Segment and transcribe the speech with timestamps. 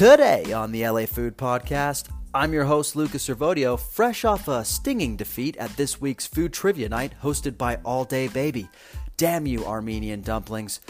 [0.00, 5.14] Today on the LA Food Podcast, I'm your host, Luca Servodio, fresh off a stinging
[5.14, 8.70] defeat at this week's Food Trivia Night hosted by All Day Baby.
[9.18, 10.80] Damn you, Armenian dumplings.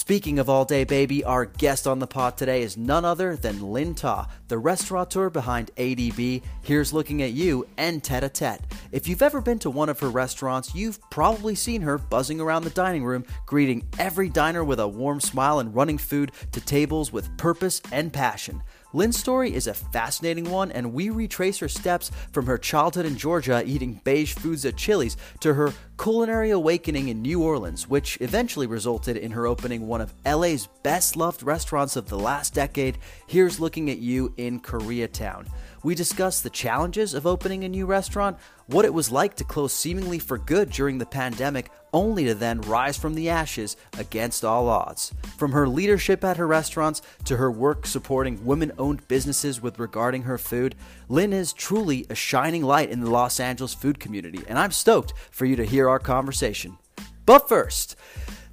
[0.00, 3.70] Speaking of All Day Baby, our guest on the pod today is none other than
[3.70, 8.64] Lien Ta, the restaurateur behind ADB, Here's Looking at You, and Tet a Tet.
[8.92, 12.64] If you've ever been to one of her restaurants, you've probably seen her buzzing around
[12.64, 17.12] the dining room, greeting every diner with a warm smile and running food to tables
[17.12, 18.62] with purpose and passion.
[18.92, 23.16] Lien's story is a fascinating one, and we retrace her steps from her childhood in
[23.16, 28.66] Georgia eating beige foods at Chili's to her culinary awakening in New Orleans, which eventually
[28.66, 32.98] resulted in her opening one of LA's best loved restaurants of the last decade.
[33.28, 35.46] Here's looking at you in Koreatown.
[35.82, 39.72] We discuss the challenges of opening a new restaurant, what it was like to close
[39.72, 44.68] seemingly for good during the pandemic, only to then rise from the ashes against all
[44.68, 45.14] odds.
[45.38, 50.22] From her leadership at her restaurants to her work supporting women owned businesses with regarding
[50.22, 50.74] her food,
[51.08, 55.14] Lien is truly a shining light in the Los Angeles food community, and I'm stoked
[55.30, 56.76] for you to hear our conversation.
[57.24, 57.96] But first,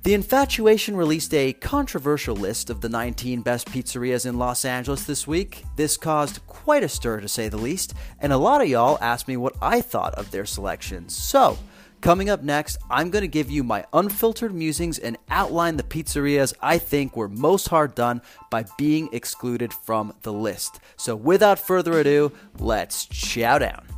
[0.04, 5.28] the Infatuation released a controversial list of the 19 best pizzerias in Los Angeles this
[5.28, 5.66] week.
[5.76, 9.28] This caused quite a stir to say the least, and a lot of y'all asked
[9.28, 11.16] me what I thought of their selections.
[11.16, 11.58] So,
[12.00, 16.54] coming up next, I'm going to give you my unfiltered musings and outline the pizzerias
[16.62, 20.80] I think were most hard done by being excluded from the list.
[20.96, 23.97] So, without further ado, let's chow down.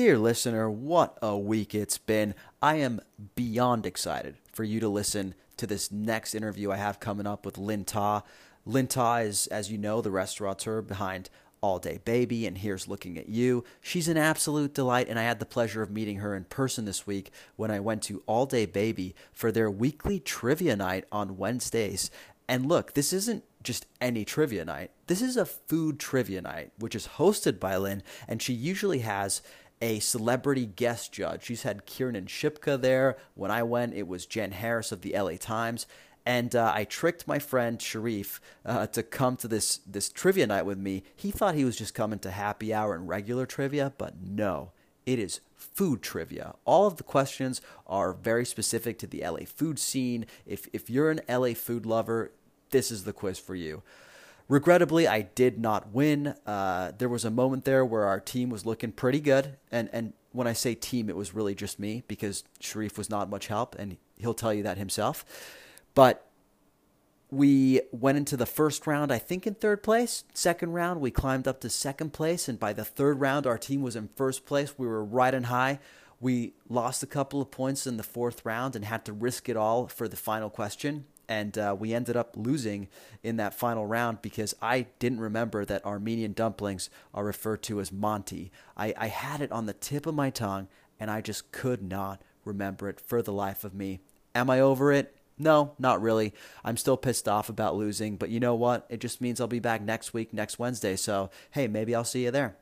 [0.00, 2.34] Dear listener, what a week it's been.
[2.62, 3.02] I am
[3.34, 7.58] beyond excited for you to listen to this next interview I have coming up with
[7.58, 8.22] Lien Ta.
[8.64, 11.28] Lien Ta is, as you know, the restaurateur behind
[11.60, 13.62] All Day Baby and Here's Looking at You.
[13.82, 17.06] She's an absolute delight, and I had the pleasure of meeting her in person this
[17.06, 22.10] week when I went to All Day Baby for their weekly trivia night on Wednesdays.
[22.48, 24.92] And look, this isn't just any trivia night.
[25.08, 29.42] This is a food trivia night, which is hosted by Lien, and she usually has
[29.80, 31.44] a celebrity guest judge.
[31.44, 33.16] She's had Kiernan Shipka there.
[33.34, 35.86] When I went, it was Jenn Harris of the LA Times.
[36.26, 40.66] And uh, I tricked my friend Sharif uh, to come to this this trivia night
[40.66, 41.02] with me.
[41.16, 44.72] He thought he was just coming to happy hour and regular trivia, but no,
[45.06, 46.54] it is food trivia.
[46.66, 50.26] All of the questions are very specific to the LA food scene.
[50.44, 52.32] If if you're an LA food lover,
[52.68, 53.82] this is the quiz for you.
[54.50, 56.34] Regrettably, I did not win.
[56.44, 60.12] Uh, there was a moment there where our team was looking pretty good, and and
[60.32, 63.76] when I say team, it was really just me because Sharif was not much help,
[63.78, 65.24] and he'll tell you that himself.
[65.94, 66.26] But
[67.30, 70.24] we went into the first round, I think, in third place.
[70.34, 73.82] Second round, we climbed up to second place, and by the third round, our team
[73.82, 74.76] was in first place.
[74.76, 75.78] We were riding high.
[76.18, 79.56] We lost a couple of points in the fourth round and had to risk it
[79.56, 82.88] all for the final question and uh, we ended up losing
[83.22, 87.92] in that final round because I didn't remember that Armenian dumplings are referred to as
[87.92, 88.50] manti.
[88.76, 90.66] I, I had it on the tip of my tongue,
[90.98, 94.00] and I just could not remember it for the life of me.
[94.34, 95.16] Am I over it?
[95.38, 96.34] No, not really.
[96.64, 98.84] I'm still pissed off about losing, but you know what?
[98.90, 100.96] It just means I'll be back next week, next Wednesday.
[100.96, 102.56] So, hey, maybe I'll see you there.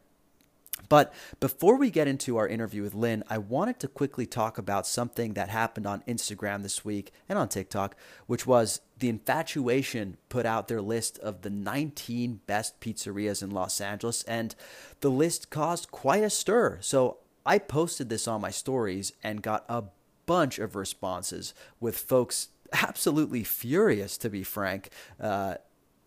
[0.89, 4.87] But before we get into our interview with Lien, I wanted to quickly talk about
[4.87, 7.97] something that happened on Instagram this week and on TikTok,
[8.27, 13.81] which was the Infatuation put out their list of the 19 best pizzerias in Los
[13.81, 14.55] Angeles, and
[15.01, 16.79] the list caused quite a stir.
[16.81, 19.85] So I posted this on my stories and got a
[20.27, 24.91] bunch of responses with folks absolutely furious, to be frank,
[25.21, 25.55] uh,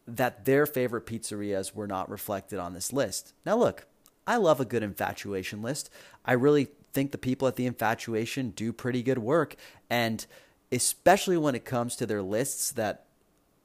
[0.07, 3.33] that their favorite pizzerias were not reflected on this list.
[3.45, 3.87] Now, look,
[4.27, 5.89] I love a good infatuation list.
[6.25, 9.55] I really think the people at the infatuation do pretty good work.
[9.89, 10.25] And
[10.71, 13.05] especially when it comes to their lists that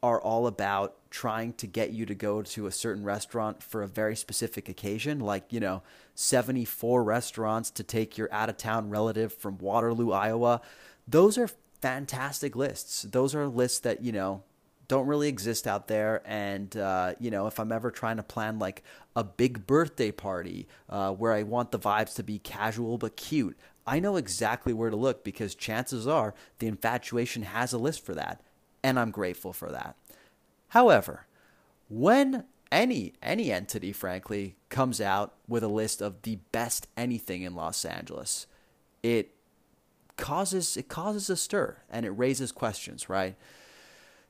[0.02, 3.88] are all about trying to get you to go to a certain restaurant for a
[3.88, 5.82] very specific occasion, like, you know,
[6.14, 10.60] 74 restaurants to take your out of town relative from Waterloo, Iowa.
[11.08, 11.48] Those are
[11.80, 13.02] fantastic lists.
[13.02, 14.42] Those are lists that, you know,
[14.88, 16.22] don't really exist out there.
[16.24, 18.84] And, uh, you know, if I'm ever trying to plan like
[19.16, 23.58] a big birthday party uh, where I want the vibes to be casual but cute,
[23.86, 28.14] I know exactly where to look because chances are the infatuation has a list for
[28.14, 28.42] that.
[28.84, 29.96] And I'm grateful for that.
[30.68, 31.26] However,
[31.88, 37.54] when any any entity frankly comes out with a list of the best anything in
[37.54, 38.46] Los Angeles,
[39.02, 39.34] it
[40.16, 43.36] causes it causes a stir and it raises questions, right?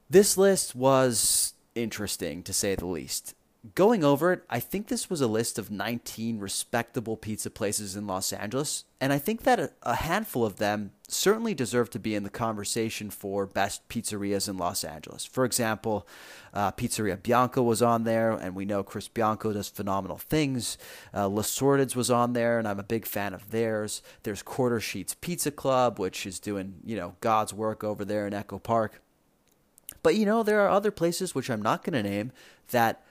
[0.08, 3.34] This list was interesting to say the least.
[3.74, 8.06] Going over it, I think this was a list of 19 respectable pizza places in
[8.06, 12.22] Los Angeles, and I think that a handful of them certainly deserve to be in
[12.22, 15.24] the conversation for best pizzerias in Los Angeles.
[15.24, 16.06] For example,
[16.52, 20.78] uh, Pizzeria Bianco was on there, and we know Chris Bianco does phenomenal things.
[21.14, 24.02] Uh, La Sorted's was on there, and I'm a big fan of theirs.
[24.22, 28.34] There's Quarter Sheets Pizza Club, which is doing you know God's work over there in
[28.34, 29.00] Echo Park.
[30.02, 32.32] But you know there are other places which I'm not going to name
[32.70, 33.02] that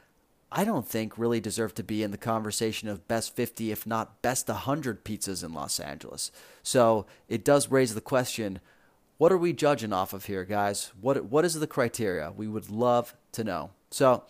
[0.51, 4.21] I don't think really deserve to be in the conversation of best 50, if not
[4.21, 6.31] best 100 pizzas in Los Angeles.
[6.63, 8.59] So it does raise the question
[9.17, 10.91] what are we judging off of here, guys?
[10.99, 12.33] What, what is the criteria?
[12.35, 13.71] We would love to know.
[13.89, 14.23] So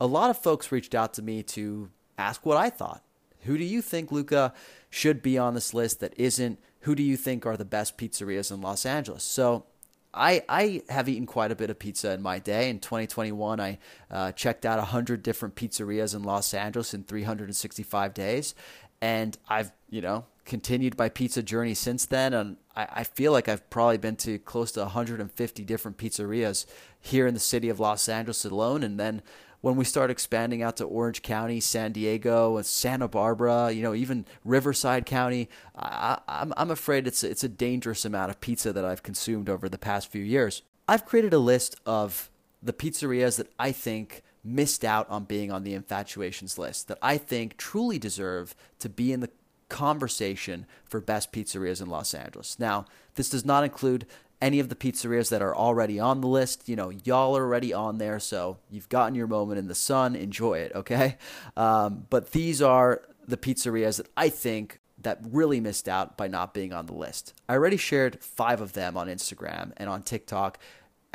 [0.00, 3.04] a lot of folks reached out to me to ask what I thought.
[3.42, 4.52] Who do you think, Luca,
[4.90, 6.58] should be on this list that isn't?
[6.80, 9.22] Who do you think are the best pizzerias in Los Angeles?
[9.22, 9.66] So
[10.14, 12.68] I, I have eaten quite a bit of pizza in my day.
[12.68, 13.78] In 2021, I
[14.10, 18.54] uh, checked out 100 different pizzerias in Los Angeles in 365 days.
[19.00, 22.34] And I've, you know, continued my pizza journey since then.
[22.34, 26.66] And I, I feel like I've probably been to close to 150 different pizzerias
[27.00, 28.82] here in the city of Los Angeles alone.
[28.82, 29.22] And then
[29.62, 34.26] when we start expanding out to Orange County, San Diego, Santa Barbara, you know, even
[34.44, 38.84] Riverside County, I, am I'm, I'm afraid it's it's a dangerous amount of pizza that
[38.84, 40.62] I've consumed over the past few years.
[40.86, 42.28] I've created a list of
[42.62, 47.16] the pizzerias that I think missed out on being on the infatuations list that I
[47.16, 49.30] think truly deserve to be in the
[49.68, 52.58] conversation for best pizzerias in Los Angeles.
[52.58, 54.06] Now, this does not include
[54.42, 56.68] any of the pizzerias that are already on the list.
[56.68, 60.14] You know, y'all are already on there, so you've gotten your moment in the sun.
[60.14, 61.16] Enjoy it, okay?
[61.56, 66.52] Um, but these are the pizzerias that I think that really missed out by not
[66.52, 67.34] being on the list.
[67.48, 70.58] I already shared five of them on Instagram and on TikTok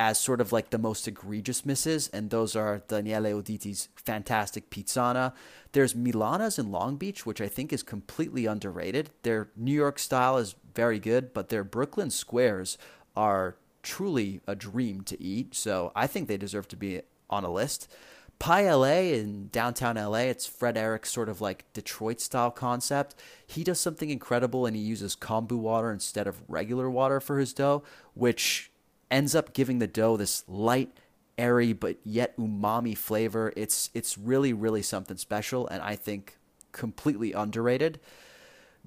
[0.00, 5.32] as sort of like the most egregious misses, and those are Daniele Uditi's fantastic pizzana.
[5.72, 9.10] There's Milana's in Long Beach, which I think is completely underrated.
[9.22, 12.78] Their New York style is very good, but their Brooklyn squares
[13.18, 15.52] are truly a dream to eat.
[15.52, 17.92] So I think they deserve to be on a list.
[18.38, 23.16] Pi LA in downtown LA, it's Fred Eric's sort of like Detroit style concept.
[23.44, 27.52] He does something incredible and he uses kombu water instead of regular water for his
[27.52, 27.82] dough,
[28.14, 28.70] which
[29.10, 30.96] ends up giving the dough this light,
[31.36, 33.52] airy but yet umami flavor.
[33.56, 36.36] It's it's really really something special and I think
[36.70, 37.98] completely underrated.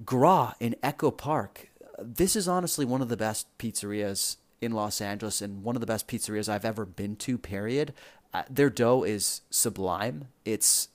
[0.06, 5.42] Gra in Echo Park this is honestly one of the best pizzerias in Los Angeles
[5.42, 7.92] and one of the best pizzerias I've ever been to, period.
[8.32, 10.28] Uh, their dough is sublime.
[10.44, 10.88] It's,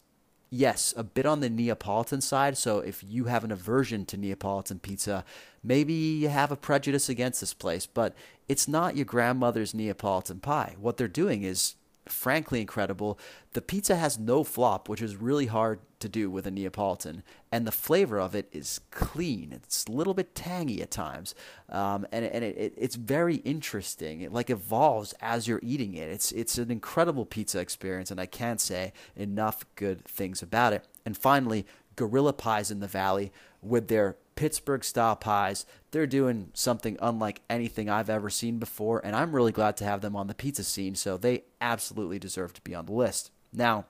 [0.50, 2.58] yes, a bit on the Neapolitan side.
[2.58, 5.24] So if you have an aversion to Neapolitan pizza,
[5.64, 8.16] maybe you have a prejudice against this place, but
[8.48, 10.76] it's not your grandmother's Neapolitan pie.
[10.80, 13.20] What they're doing is frankly incredible.
[13.52, 17.66] The pizza has no flop, which is really hard to do with a Neapolitan, and
[17.66, 19.52] the flavor of it is clean.
[19.52, 21.34] It's a little bit tangy at times,
[21.70, 24.22] um, and and it, it, it's very interesting.
[24.22, 26.10] It like evolves as you're eating it.
[26.10, 30.86] It's it's an incredible pizza experience, and I can't say enough good things about it.
[31.06, 31.66] And finally,
[31.96, 35.66] Gorilla Pies in the Valley with their Pittsburgh style pies.
[35.92, 40.02] They're doing something unlike anything I've ever seen before, and I'm really glad to have
[40.02, 43.32] them on the pizza scene, so they absolutely deserve to be on the list.
[43.52, 43.86] Now,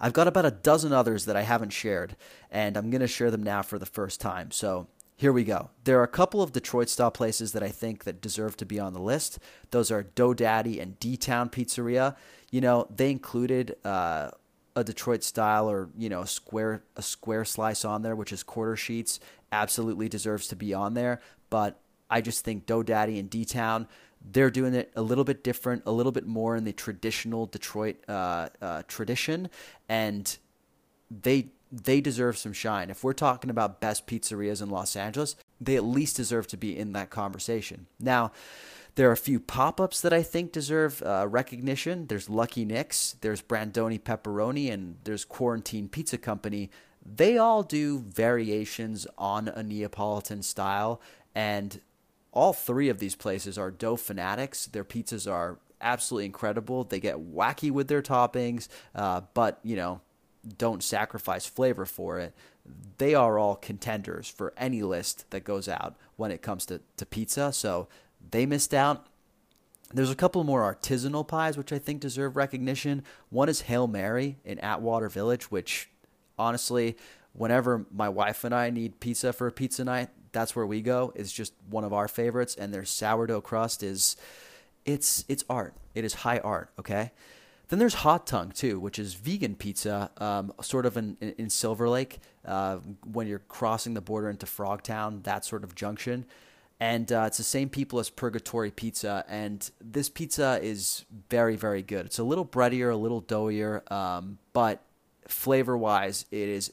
[0.00, 2.16] I've got about a dozen others that I haven't shared,
[2.50, 4.50] and I'm going to share them now for the first time.
[4.50, 5.70] So here we go.
[5.84, 8.78] There are a couple of Detroit style places that I think that deserve to be
[8.78, 9.38] on the list.
[9.70, 12.16] Those are Dough Daddy and D Town Pizzeria.
[12.50, 14.30] You know, they included uh,
[14.76, 18.42] a Detroit style or you know a square a square slice on there, which is
[18.42, 19.18] quarter sheets,
[19.50, 21.20] absolutely deserves to be on there.
[21.48, 21.80] But
[22.10, 23.88] I just think Dough Daddy and D Town,
[24.30, 27.96] they're doing it a little bit different, a little bit more in the traditional Detroit
[28.08, 29.48] uh, uh, tradition,
[29.88, 30.38] and
[31.10, 32.90] they they deserve some shine.
[32.90, 36.76] If we're talking about best pizzerias in Los Angeles, they at least deserve to be
[36.76, 37.86] in that conversation.
[37.98, 38.32] Now
[38.96, 42.06] there are a few pop ups that I think deserve uh, recognition.
[42.06, 46.70] There's Lucky Nick's, there's Brandoni Pepperoni, and there's Quarantine Pizza Company.
[47.04, 51.00] They all do variations on a Neapolitan style,
[51.34, 51.80] and
[52.36, 54.66] all three of these places are dough fanatics.
[54.66, 56.84] Their pizzas are absolutely incredible.
[56.84, 60.02] They get wacky with their toppings, uh, but you know,
[60.58, 62.34] don't sacrifice flavor for it.
[62.98, 67.06] They are all contenders for any list that goes out when it comes to, to
[67.06, 67.54] pizza.
[67.54, 67.88] So
[68.30, 69.06] they missed out.
[69.94, 73.02] There's a couple more artisanal pies which I think deserve recognition.
[73.30, 75.88] One is Hail Mary in Atwater Village, which
[76.36, 76.98] honestly,
[77.32, 81.12] whenever my wife and I need pizza for a pizza night, that's where we go.
[81.16, 84.16] It's just one of our favorites, and their sourdough crust is
[84.84, 85.74] it's it's art.
[85.94, 87.12] It is high art, okay?
[87.68, 91.88] Then there's Hot Tongue too, which is vegan pizza, um, sort of in, in Silver
[91.88, 92.76] Lake uh,
[93.10, 96.26] when you're crossing the border into Frogtown, that sort of junction.
[96.78, 101.82] And uh, it's the same people as Purgatory Pizza, and this pizza is very, very
[101.82, 102.04] good.
[102.04, 104.82] It's a little breadier, a little doughier, um, but
[105.26, 106.72] flavor wise, it is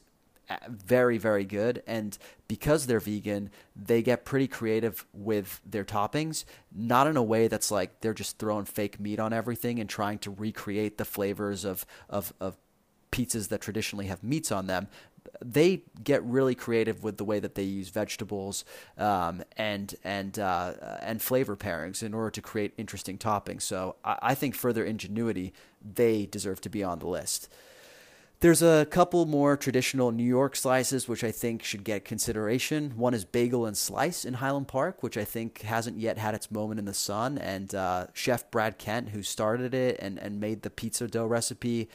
[0.68, 6.44] very very good and because they're vegan they get pretty creative with their toppings
[6.76, 10.18] not in a way that's like they're just throwing fake meat on everything and trying
[10.18, 12.58] to recreate the flavors of of, of
[13.12, 14.88] pizzas that traditionally have meats on them
[15.44, 18.66] they get really creative with the way that they use vegetables
[18.98, 23.62] um, and and uh, and flavor pairings in order to create interesting toppings.
[23.64, 27.50] So I, I think further ingenuity, they deserve to be on the list.
[28.44, 32.92] There's a couple more traditional New York slices which I think should get consideration.
[32.98, 36.52] One is Bagel and Slice in Highland Park, which I think hasn't yet had its
[36.52, 37.38] moment in the sun.
[37.38, 41.88] And uh, Chef Brad Kent, who started it and, and made the pizza dough recipe,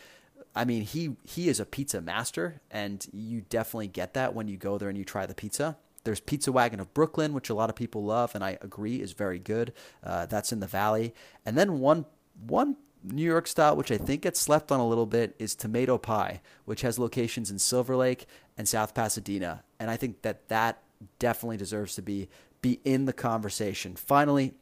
[0.56, 4.56] I mean, he he is a pizza master, and you definitely get that when you
[4.56, 5.76] go there and you try the pizza.
[6.04, 9.12] There's Pizza Wagon of Brooklyn, which a lot of people love, and I agree is
[9.12, 9.74] very good.
[10.02, 11.14] Uh, that's in the Valley,
[11.44, 12.06] and then one
[12.46, 15.98] one New York style, which I think gets slept on a little bit, is Tomato
[15.98, 18.26] Pie, which has locations in Silver Lake
[18.56, 20.82] and South Pasadena, and I think that that
[21.18, 22.28] definitely deserves to be
[22.60, 23.94] be in the conversation.
[23.94, 24.52] Finally,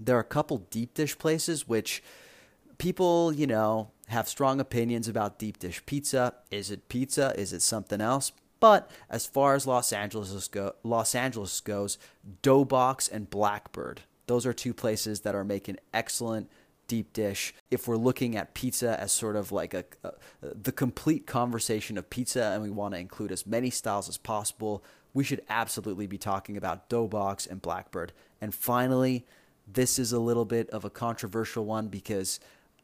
[0.00, 2.02] there are a couple deep dish places which
[2.78, 6.34] people, you know, have strong opinions about deep dish pizza.
[6.50, 7.34] Is it pizza?
[7.38, 8.32] Is it something else?
[8.60, 11.98] But as far as Los Angeles go, Los Angeles goes,
[12.42, 14.02] Doughbox and Blackbird.
[14.26, 16.48] Those are two places that are making excellent
[16.88, 17.54] deep dish.
[17.70, 20.12] If we're looking at pizza as sort of like a, a
[20.42, 24.84] the complete conversation of pizza, and we want to include as many styles as possible,
[25.14, 28.12] we should absolutely be talking about Doughbox and Blackbird.
[28.40, 29.26] And finally,
[29.66, 32.40] this is a little bit of a controversial one because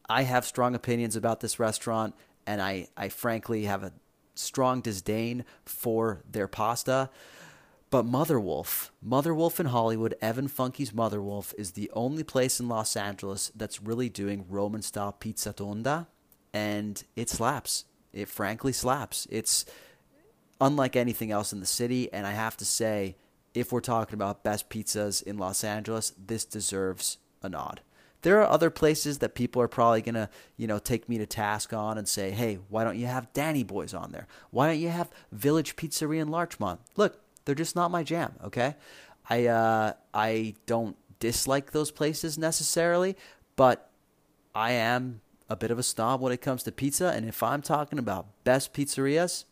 [0.09, 2.14] I have strong opinions about this restaurant,
[2.47, 3.93] and I, I frankly have a
[4.35, 7.11] strong disdain for their pasta.
[7.90, 12.61] But Mother Wolf, Mother Wolf in Hollywood, Evan Funke's Mother Wolf is the only place
[12.61, 16.07] in Los Angeles that's really doing Roman style pizza tonda,
[16.52, 17.87] and it slaps.
[18.12, 19.26] It frankly slaps.
[19.30, 19.64] It's
[20.61, 23.16] unlike anything else in the city, and I have to say,
[23.54, 27.80] if we're talking about best pizzas in Los Angeles, this deserves a nod.
[28.23, 31.73] There are other places that people are probably to, you know, take me to task
[31.73, 34.26] on and say, "Hey, why don't you have Danny Boys on there?
[34.50, 38.76] Why don't you have Village Pizzeria in Larchmont?" Look, they're just not my jam, okay?
[39.31, 43.17] I uh I don't dislike those places necessarily,
[43.57, 43.90] but
[44.55, 47.62] I am a bit of a snob when it comes to pizza, and if I'm
[47.62, 49.47] talking about best pizzerias,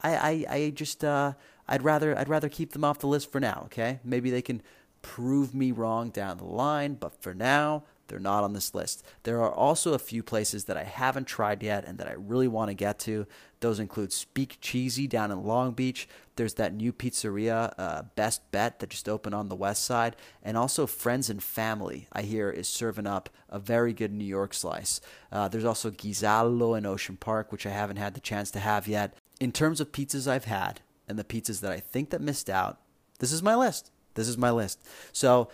[0.00, 1.34] I I, I just uh
[1.68, 4.00] I'd rather I'd rather keep them off the list for now, okay?
[4.02, 4.62] Maybe they can
[5.02, 9.04] prove me wrong down the line, but for now, they're not on this list.
[9.24, 12.48] There are also a few places that I haven't tried yet and that I really
[12.48, 13.26] want to get to.
[13.60, 16.08] Those include Speak Cheesy down in Long Beach.
[16.36, 20.16] There's that new pizzeria, uh, Best Bet, that just opened on the west side.
[20.42, 24.54] And also Friends and Family, I hear, is serving up a very good New York
[24.54, 25.00] slice.
[25.32, 28.86] Uh, there's also Ghisallo in Ocean Park, which I haven't had the chance to have
[28.86, 29.16] yet.
[29.40, 32.78] In terms of pizzas I've had and the pizzas that I think that missed out,
[33.18, 33.90] this is my list.
[34.14, 34.86] This is my list.
[35.12, 35.48] So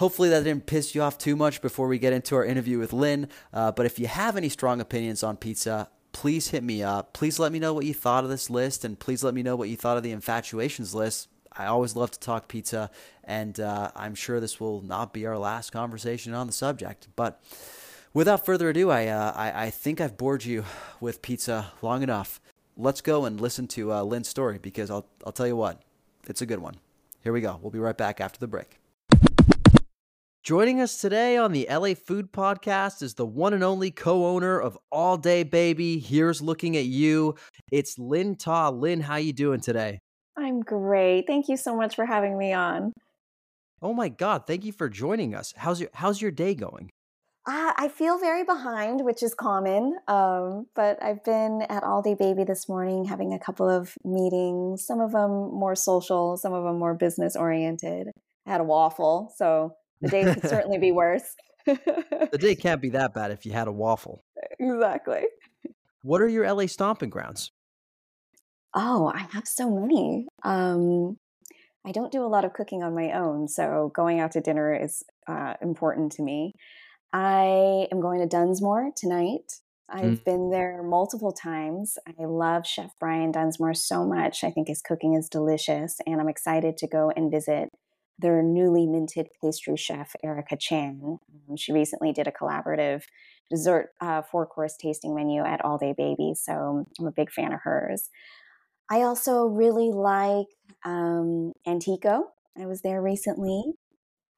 [0.00, 2.94] Hopefully that didn't piss you off too much before we get into our interview with
[2.94, 3.28] Lien.
[3.52, 7.12] Uh, but if you have any strong opinions on pizza, please hit me up.
[7.12, 9.56] Please let me know what you thought of this list, and please let me know
[9.56, 11.28] what you thought of the infatuations list.
[11.52, 12.90] I always love to talk pizza,
[13.24, 17.08] and uh, I'm sure this will not be our last conversation on the subject.
[17.16, 17.42] But
[18.14, 20.64] without further ado, I, uh, I, I, think I've bored you
[21.00, 22.40] with pizza long enough.
[22.76, 25.82] Let's go and listen to uh, Lien's story because I'll, I'll tell you what,
[26.26, 26.76] it's a good one.
[27.22, 27.58] Here we go.
[27.60, 28.79] We'll be right back after the break.
[30.42, 34.78] Joining us today on the LA Food Podcast is the one and only co-owner of
[34.90, 35.98] All Day Baby.
[35.98, 37.34] Here's looking at you.
[37.70, 38.70] It's Lien Ta.
[38.70, 40.00] Lien, how you doing today?
[40.38, 41.26] I'm great.
[41.26, 42.94] Thank you so much for having me on.
[43.82, 44.46] Oh my God!
[44.46, 45.52] Thank you for joining us.
[45.58, 46.88] How's your How's your day going?
[47.46, 49.98] Uh, I feel very behind, which is common.
[50.08, 54.86] Um, but I've been at All Day Baby this morning, having a couple of meetings.
[54.86, 58.08] Some of them more social, some of them more business oriented.
[58.46, 61.34] I had a waffle, so the day could certainly be worse.
[61.66, 64.24] the day can't be that bad if you had a waffle.
[64.58, 65.24] Exactly.
[66.02, 67.52] What are your LA stomping grounds?
[68.74, 70.26] Oh, I have so many.
[70.44, 71.18] Um,
[71.84, 74.74] I don't do a lot of cooking on my own, so going out to dinner
[74.74, 76.54] is uh, important to me.
[77.12, 79.60] I am going to Dunsmoor tonight.
[79.88, 80.24] I've mm.
[80.24, 81.98] been there multiple times.
[82.06, 84.44] I love Chef Brian Dunsmoor so much.
[84.44, 87.70] I think his cooking is delicious, and I'm excited to go and visit
[88.20, 91.00] their newly minted pastry chef, Erica Chan.
[91.48, 93.02] Um, she recently did a collaborative
[93.50, 96.34] dessert uh, four course tasting menu at All Day Baby.
[96.34, 98.08] So I'm a big fan of hers.
[98.90, 100.46] I also really like
[100.84, 102.24] um, Antico.
[102.58, 103.62] I was there recently.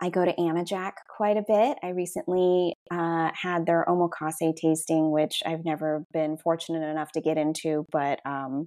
[0.00, 1.78] I go to Anajak quite a bit.
[1.82, 7.38] I recently uh, had their omakase tasting, which I've never been fortunate enough to get
[7.38, 8.66] into, but um,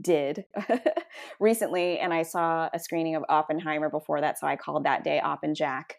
[0.00, 0.44] did
[1.40, 1.98] recently.
[1.98, 5.92] And I saw a screening of Oppenheimer before that, so I called that day Oppenjack.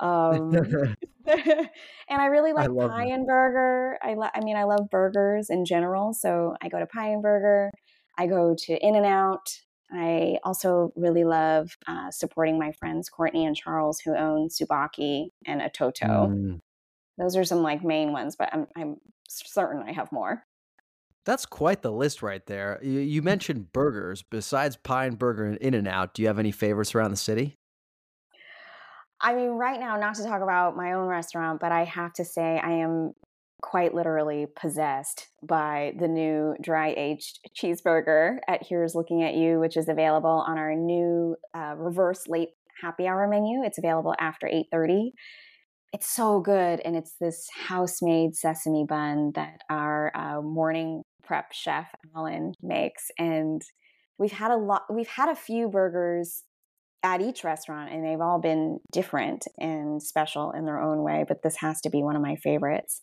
[0.00, 0.54] Um,
[1.26, 1.68] and
[2.10, 3.98] I really like I Pie and Burger.
[4.02, 7.22] I, lo- I mean, I love burgers in general, so I go to Pie and
[7.22, 7.70] Burger.
[8.18, 9.60] I go to In and Out.
[9.92, 15.60] I also really love uh, supporting my friends Courtney and Charles who own Tsubaki and
[15.60, 16.28] Ototo.
[16.28, 16.60] Mm.
[17.18, 18.96] Those are some like main ones, but I'm I'm
[19.28, 20.44] certain I have more.
[21.26, 22.78] That's quite the list right there.
[22.82, 24.22] You, you mentioned burgers.
[24.22, 27.58] Besides Pine Burger and In and Out, do you have any favorites around the city?
[29.20, 32.24] I mean, right now, not to talk about my own restaurant, but I have to
[32.24, 33.12] say I am
[33.60, 39.76] quite literally possessed by the new dry aged cheeseburger at Here's Looking at You, which
[39.76, 43.64] is available on our new uh, reverse late happy hour menu.
[43.64, 45.10] It's available after 8:30.
[45.92, 51.52] It's so good, and it's this house made sesame bun that our uh, morning prep
[51.52, 53.62] chef Alan makes, and
[54.18, 54.82] we've had a lot.
[54.92, 56.42] We've had a few burgers
[57.02, 61.24] at each restaurant, and they've all been different and special in their own way.
[61.26, 63.00] But this has to be one of my favorites.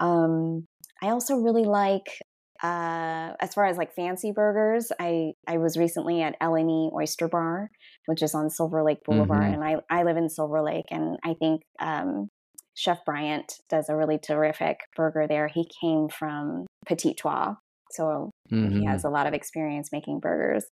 [0.00, 0.66] Um,
[1.02, 2.18] I also really like
[2.64, 7.70] uh, as far as like fancy burgers, I I was recently at L&E Oyster Bar,
[8.06, 9.62] which is on Silver Lake Boulevard, mm-hmm.
[9.62, 12.28] and I I live in Silver Lake, and I think um,
[12.72, 15.46] Chef Bryant does a really terrific burger there.
[15.46, 17.56] He came from Petit Trois,
[17.90, 18.78] so mm-hmm.
[18.78, 20.64] he has a lot of experience making burgers.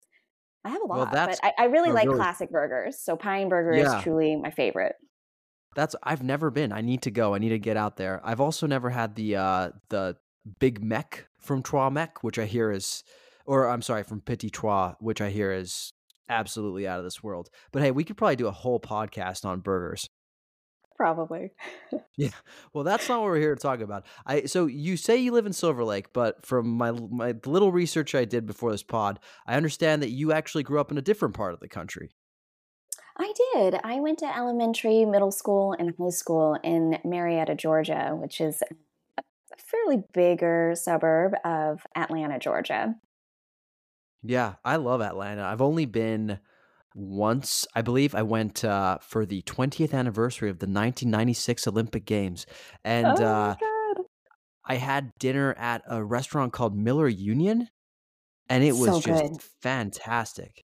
[0.64, 2.16] I have a lot, well, but I, I really like really...
[2.16, 3.04] classic burgers.
[3.04, 3.99] So Pine Burger yeah.
[3.99, 4.94] is truly my favorite.
[5.76, 6.72] That's I've never been.
[6.72, 7.34] I need to go.
[7.34, 8.22] I need to get out there.
[8.25, 10.16] I've also never had the uh the
[10.58, 13.04] Big Mec from Trois Mec, which I hear is
[13.46, 15.92] or I'm sorry, from Petit Trois, which I hear is
[16.28, 17.50] absolutely out of this world.
[17.72, 20.09] But hey, we could probably do a whole podcast on burgers.
[20.96, 21.50] Probably.
[22.16, 22.31] yeah.
[22.72, 24.07] Well, that's not what we're here to talk about.
[24.24, 28.14] I so you say you live in Silver Lake, but from my my little research
[28.14, 31.35] I did before this pod, I understand that you actually grew up in a different
[31.35, 32.14] part of the country.
[33.18, 33.78] I did.
[33.85, 38.62] I went to elementary, middle school, and high school in Marietta, Georgia, which is
[39.52, 42.94] a fairly bigger suburb of Atlanta, Georgia.
[44.22, 45.42] Yeah, I love Atlanta.
[45.44, 46.38] I've only been
[46.94, 52.46] once, I believe I went uh, for the 20th anniversary of the 1996 Olympic Games.
[52.84, 53.54] And oh uh,
[54.64, 57.68] I had dinner at a restaurant called Miller Union,
[58.48, 60.64] and it was so just fantastic.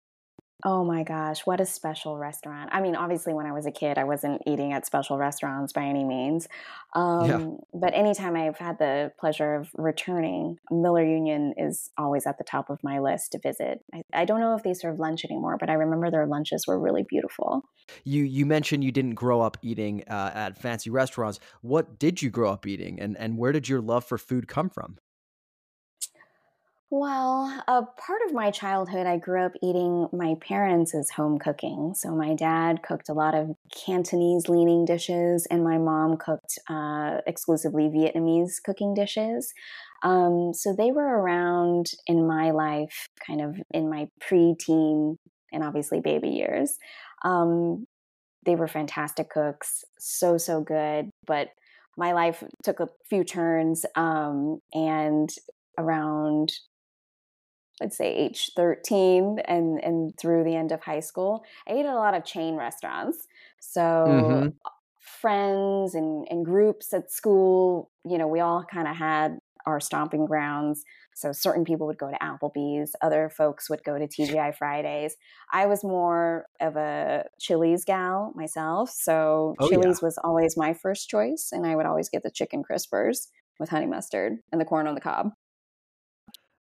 [0.66, 2.70] Oh my gosh, what a special restaurant.
[2.72, 5.84] I mean, obviously, when I was a kid, I wasn't eating at special restaurants by
[5.84, 6.48] any means.
[6.94, 7.50] Um, yeah.
[7.74, 12.70] But anytime I've had the pleasure of returning, Miller Union is always at the top
[12.70, 13.80] of my list to visit.
[13.92, 16.80] I, I don't know if they serve lunch anymore, but I remember their lunches were
[16.80, 17.68] really beautiful.
[18.04, 21.40] You you mentioned you didn't grow up eating uh, at fancy restaurants.
[21.60, 24.70] What did you grow up eating, and, and where did your love for food come
[24.70, 24.96] from?
[26.96, 31.92] Well, a part of my childhood, I grew up eating my parents' home cooking.
[31.96, 37.16] So my dad cooked a lot of Cantonese leaning dishes, and my mom cooked uh,
[37.26, 39.52] exclusively Vietnamese cooking dishes.
[40.04, 45.16] Um, so they were around in my life, kind of in my preteen
[45.52, 46.76] and obviously baby years.
[47.24, 47.86] Um,
[48.46, 51.10] they were fantastic cooks, so, so good.
[51.26, 51.48] But
[51.96, 55.28] my life took a few turns um, and
[55.76, 56.52] around
[57.82, 61.94] I'd say age 13 and, and through the end of high school, I ate at
[61.94, 63.26] a lot of chain restaurants.
[63.58, 64.48] So mm-hmm.
[65.00, 70.26] friends and, and groups at school, you know, we all kind of had our stomping
[70.26, 70.84] grounds.
[71.16, 75.16] So certain people would go to Applebee's, other folks would go to TGI Fridays.
[75.52, 80.06] I was more of a Chili's gal myself, so oh, Chili's yeah.
[80.06, 83.28] was always my first choice, and I would always get the chicken crispers
[83.60, 85.30] with honey mustard and the corn on the cob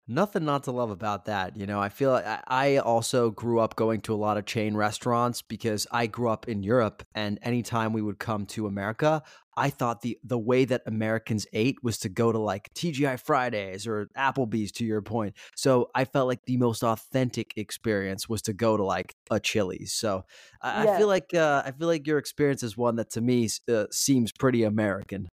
[0.09, 1.55] nothing not to love about that.
[1.55, 4.75] You know, I feel like I also grew up going to a lot of chain
[4.75, 9.21] restaurants because I grew up in Europe, and anytime we would come to America,
[9.55, 13.87] I thought the the way that Americans ate was to go to like TGI Fridays
[13.87, 14.71] or Applebee's.
[14.73, 18.83] To your point, so I felt like the most authentic experience was to go to
[18.83, 19.93] like a Chili's.
[19.93, 20.23] So
[20.61, 20.91] I, yeah.
[20.91, 23.85] I feel like uh, I feel like your experience is one that to me uh,
[23.91, 25.29] seems pretty American.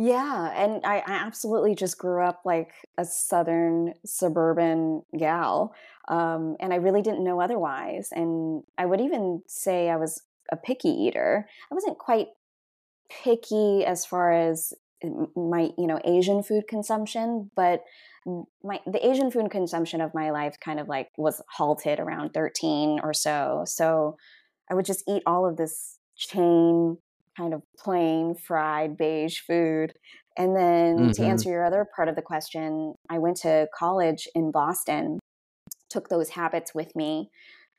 [0.00, 5.74] Yeah, and I, I absolutely just grew up like a southern suburban gal,
[6.06, 8.10] um, and I really didn't know otherwise.
[8.12, 11.48] And I would even say I was a picky eater.
[11.68, 12.28] I wasn't quite
[13.10, 14.72] picky as far as
[15.34, 17.82] my you know Asian food consumption, but
[18.62, 23.00] my the Asian food consumption of my life kind of like was halted around 13
[23.02, 23.64] or so.
[23.66, 24.16] So
[24.70, 26.98] I would just eat all of this chain
[27.38, 29.92] kind of plain fried beige food.
[30.36, 31.10] And then mm-hmm.
[31.12, 35.18] to answer your other part of the question, I went to college in Boston,
[35.90, 37.30] took those habits with me,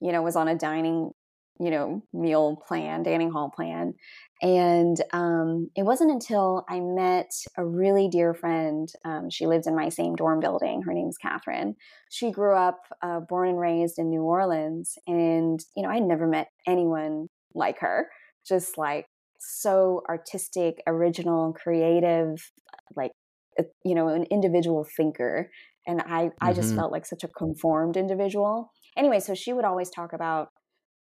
[0.02, 1.12] you know, was on a dining,
[1.60, 3.94] you know, meal plan, dining hall plan.
[4.42, 8.90] And um, it wasn't until I met a really dear friend.
[9.04, 10.82] Um, she lives in my same dorm building.
[10.82, 11.76] Her name's Catherine.
[12.10, 14.98] She grew up, uh, born and raised in New Orleans.
[15.08, 18.08] And, you know, I'd never met anyone like her,
[18.48, 19.06] just like
[19.40, 22.52] so artistic, original, and creative,
[22.96, 23.12] like
[23.60, 25.50] uh, you know, an individual thinker.
[25.88, 26.30] And I, mm-hmm.
[26.42, 26.80] I just mm-hmm.
[26.80, 28.72] felt like such a conformed individual.
[28.98, 30.50] Anyway, so she would always talk about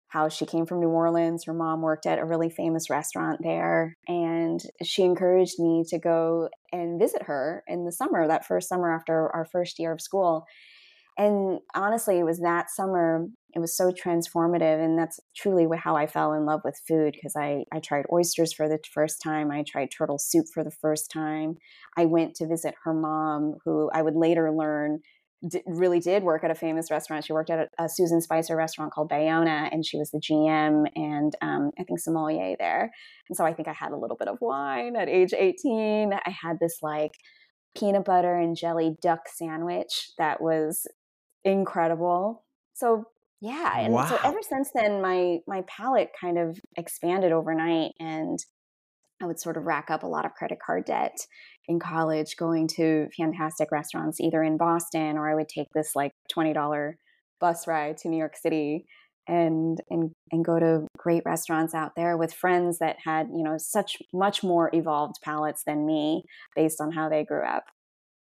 [0.10, 1.44] how she came from New Orleans.
[1.46, 3.98] Her mom worked at a really famous restaurant there.
[4.08, 8.94] And she encouraged me to go and visit her in the summer, that first summer
[8.94, 10.46] after our first year of school.
[11.18, 16.06] And honestly, it was that summer it was so transformative and that's truly how i
[16.06, 19.63] fell in love with food because I, I tried oysters for the first time i
[19.68, 21.58] tried turtle soup for the first time.
[21.98, 25.00] I went to visit her mom who i would later learn
[25.48, 27.26] d- really did work at a famous restaurant.
[27.26, 30.86] She worked at a, a, susan spicer restaurant called bayona and she was the gm
[30.96, 32.91] and um, i think sommelier there.
[33.30, 36.30] And so i think i had a little bit of wine at age 18 i
[36.30, 37.12] had this like
[37.78, 40.88] peanut butter and jelly duck sandwich that was
[41.46, 42.44] incredible.
[42.74, 43.06] So
[43.46, 44.06] yeah and wow.
[44.06, 48.40] so ever since then my my palate kind of expanded overnight and
[49.22, 51.16] i would sort of rack up a lot of credit card debt
[51.68, 56.12] in college going to fantastic restaurants either in boston or i would take this like
[56.36, 56.94] $20
[57.40, 58.86] bus ride to new york city
[59.28, 63.58] and and and go to great restaurants out there with friends that had you know
[63.58, 66.24] such much more evolved palates than me
[66.56, 67.66] based on how they grew up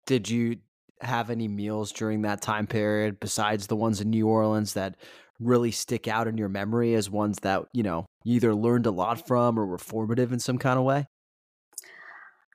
[0.06, 0.58] did you
[1.02, 4.96] have any meals during that time period besides the ones in New Orleans that
[5.40, 8.92] really stick out in your memory as ones that, you know, you either learned a
[8.92, 11.08] lot from or were formative in some kind of way?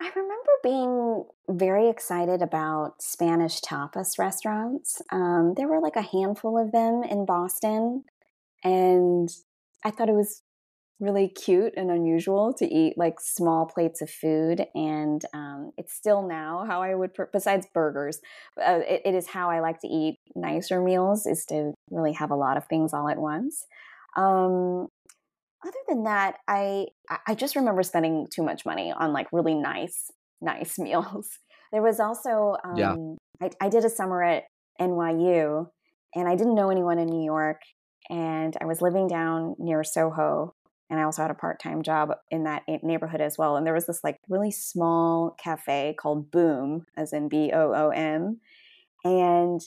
[0.00, 5.02] I remember being very excited about Spanish tapas restaurants.
[5.10, 8.04] Um, there were like a handful of them in Boston,
[8.62, 9.28] and
[9.84, 10.42] I thought it was
[10.98, 16.26] really cute and unusual to eat like small plates of food and um, it's still
[16.26, 18.20] now how i would besides burgers
[18.66, 22.30] uh, it, it is how i like to eat nicer meals is to really have
[22.30, 23.66] a lot of things all at once
[24.16, 24.88] um,
[25.66, 26.86] other than that i
[27.26, 31.28] i just remember spending too much money on like really nice nice meals
[31.72, 32.94] there was also um, yeah.
[33.42, 34.44] I, I did a summer at
[34.80, 35.66] nyu
[36.14, 37.60] and i didn't know anyone in new york
[38.08, 40.54] and i was living down near soho
[40.88, 43.56] and I also had a part time job in that neighborhood as well.
[43.56, 47.90] And there was this like really small cafe called Boom, as in B O O
[47.90, 48.40] M.
[49.04, 49.60] And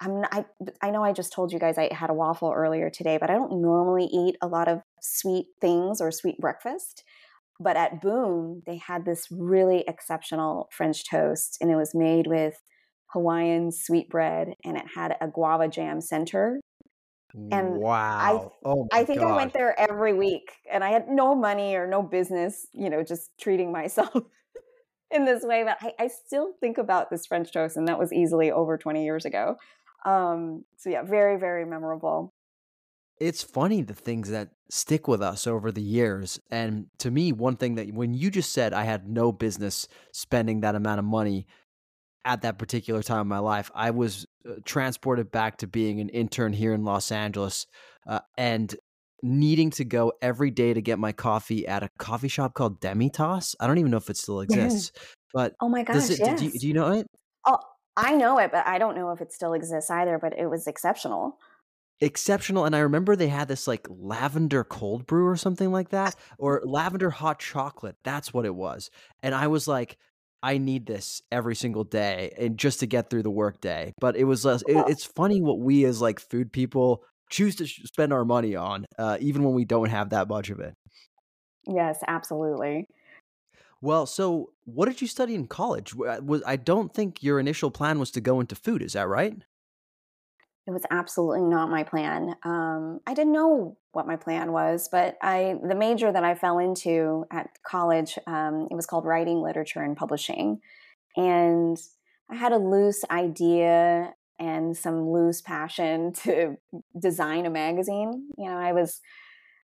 [0.00, 0.44] I'm not, I
[0.82, 3.34] I know I just told you guys I had a waffle earlier today, but I
[3.34, 7.02] don't normally eat a lot of sweet things or sweet breakfast.
[7.58, 12.60] But at Boom, they had this really exceptional French toast, and it was made with
[13.12, 16.60] Hawaiian sweet bread, and it had a guava jam center
[17.50, 18.52] and wow.
[18.64, 19.32] I, oh I think God.
[19.32, 23.02] I went there every week and I had no money or no business, you know,
[23.02, 24.14] just treating myself
[25.10, 25.62] in this way.
[25.64, 29.04] But I, I, still think about this French toast, and that was easily over 20
[29.04, 29.56] years ago.
[30.04, 32.32] Um, so, yeah, very, very memorable.
[33.18, 36.40] It's funny the things that stick with us over the years.
[36.50, 40.60] And to me, one thing that when you just said I had no business spending
[40.60, 41.46] that amount of money,
[42.26, 46.08] at that particular time in my life, I was uh, transported back to being an
[46.08, 47.66] intern here in Los Angeles
[48.06, 48.74] uh, and
[49.22, 53.54] needing to go every day to get my coffee at a coffee shop called Demitasse.
[53.60, 54.90] I don't even know if it still exists.
[55.32, 56.40] But oh my gosh, it, yes.
[56.40, 57.06] do, you, do you know it?
[57.46, 57.58] Oh,
[57.96, 60.18] I know it, but I don't know if it still exists either.
[60.18, 61.38] But it was exceptional
[62.02, 66.14] exceptional and i remember they had this like lavender cold brew or something like that
[66.36, 68.90] or lavender hot chocolate that's what it was
[69.22, 69.96] and i was like
[70.42, 73.92] I need this every single day and just to get through the workday.
[74.00, 77.66] But it was less, it, it's funny what we as like food people choose to
[77.66, 80.74] spend our money on, uh, even when we don't have that much of it.
[81.66, 82.86] Yes, absolutely.
[83.80, 85.94] Well, so what did you study in college?
[85.94, 88.82] Was I don't think your initial plan was to go into food.
[88.82, 89.34] Is that right?
[90.66, 92.34] It was absolutely not my plan.
[92.42, 96.58] Um, I didn't know what my plan was, but I the major that I fell
[96.58, 100.60] into at college um, it was called writing, literature, and publishing,
[101.16, 101.78] and
[102.30, 106.56] I had a loose idea and some loose passion to
[106.98, 108.28] design a magazine.
[108.36, 109.00] You know, I was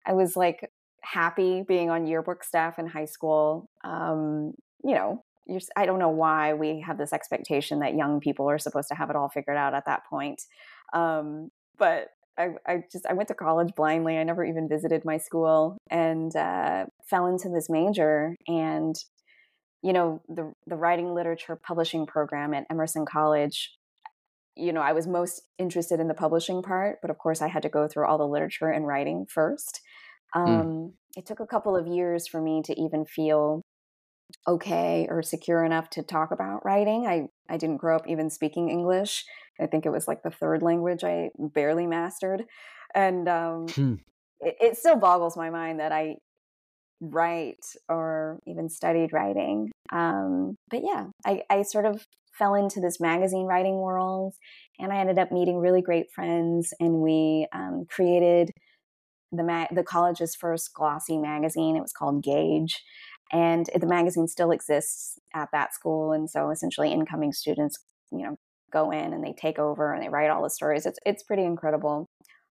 [0.07, 0.71] I was like
[1.03, 3.69] happy being on yearbook staff in high school.
[3.83, 5.25] Um, you know,
[5.77, 9.11] I don't know why we have this expectation that young people are supposed to have
[9.11, 10.43] it all figured out at that point.
[10.93, 14.19] Um, but I, I, just I went to college blindly.
[14.19, 18.37] I never even visited my school and uh, fell into this major.
[18.47, 18.97] And
[19.83, 23.77] you know, the the writing literature publishing program at Emerson College.
[24.55, 27.63] You know, I was most interested in the publishing part, but of course, I had
[27.63, 29.81] to go through all the literature and writing first.
[30.33, 30.41] Hmm.
[30.41, 30.93] Um, mm.
[31.17, 33.63] It took a couple of years for me to even feel
[34.47, 37.07] okay or secure enough to talk about writing.
[37.07, 39.25] I, I didn't grow up even speaking English.
[39.61, 42.45] I think it was like the third language I barely mastered.
[42.95, 43.95] And um, hmm.
[44.41, 46.17] it, it still boggles my mind that I
[47.01, 49.71] write or even studied writing.
[49.91, 52.07] Um, but yeah, I, I sort of
[52.39, 54.35] fell into this magazine writing world
[54.79, 58.51] and I ended up meeting really great friends and we um, created
[59.33, 61.77] the, ma- the college's first glossy magazine.
[61.77, 62.83] It was called Gauge
[63.33, 67.79] and the magazine still exists at that school and so essentially incoming students
[68.11, 68.39] you know
[68.73, 71.45] go in and they take over and they write all the stories it's it's pretty
[71.45, 72.09] incredible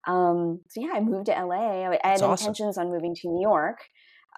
[0.07, 2.49] um, so yeah i moved to la i, I had awesome.
[2.49, 3.79] intentions on moving to new york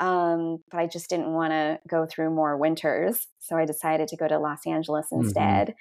[0.01, 4.17] um, but i just didn't want to go through more winters so i decided to
[4.17, 5.25] go to los angeles mm-hmm.
[5.25, 5.75] instead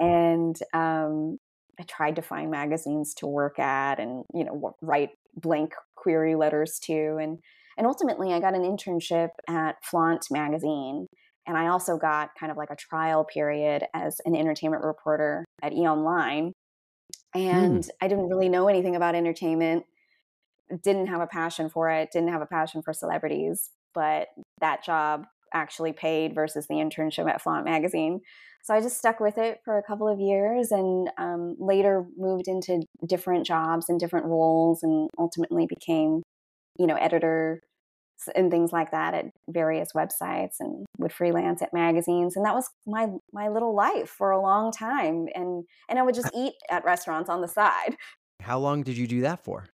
[0.00, 0.04] mm-hmm.
[0.04, 1.38] and um,
[1.78, 6.78] i tried to find magazines to work at and you know write blank query letters
[6.78, 7.38] to and
[7.76, 11.06] and ultimately, I got an internship at Flaunt magazine.
[11.46, 15.72] And I also got kind of like a trial period as an entertainment reporter at
[15.72, 16.52] E Online.
[17.34, 17.90] And hmm.
[18.00, 19.84] I didn't really know anything about entertainment,
[20.82, 23.70] didn't have a passion for it, didn't have a passion for celebrities.
[23.94, 24.28] But
[24.60, 28.20] that job actually paid versus the internship at Flaunt magazine.
[28.62, 32.46] So I just stuck with it for a couple of years and um, later moved
[32.46, 36.22] into different jobs and different roles and ultimately became
[36.78, 37.62] you know, editor
[38.36, 42.70] and things like that at various websites and would freelance at magazines and that was
[42.86, 46.84] my my little life for a long time and and I would just eat at
[46.84, 47.96] restaurants on the side.
[48.40, 49.66] How long did you do that for?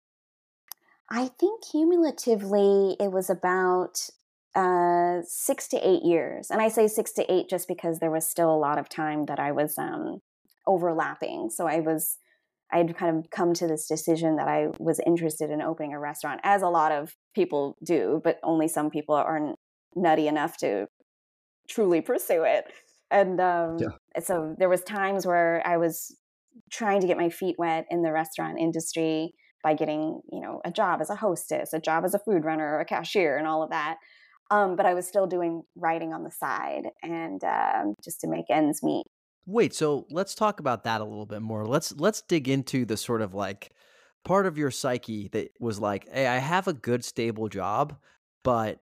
[1.11, 4.09] I think cumulatively it was about
[4.55, 6.51] uh, six to eight years.
[6.51, 9.27] And I say six to eight just because there was still a lot of time
[9.27, 10.21] that I was um,
[10.67, 11.51] overlapping.
[11.51, 12.19] So I was
[12.73, 15.99] I had kind of come to this decision that I was interested in opening a
[15.99, 19.57] restaurant, as a lot of people do, but only some people aren't
[19.97, 20.87] nutty enough to
[21.69, 22.65] truly pursue it.
[23.11, 24.21] And um, yeah.
[24.23, 26.15] so there was times where I was
[26.71, 30.71] trying to get my feet wet in the restaurant industry by getting, you know, a
[30.71, 33.71] job as a hostess, a job as a food runner, a cashier, and all of
[33.71, 33.97] that.
[34.51, 38.47] Um, but I was still doing writing on the side and um, just to make
[38.51, 39.05] ends meet.
[39.49, 41.65] Wait, so let's talk about that a little bit more.
[41.65, 43.73] Let's let's dig into the sort of like
[44.23, 47.97] part of your psyche that was like, "Hey, I have a good stable job,
[48.45, 48.81] but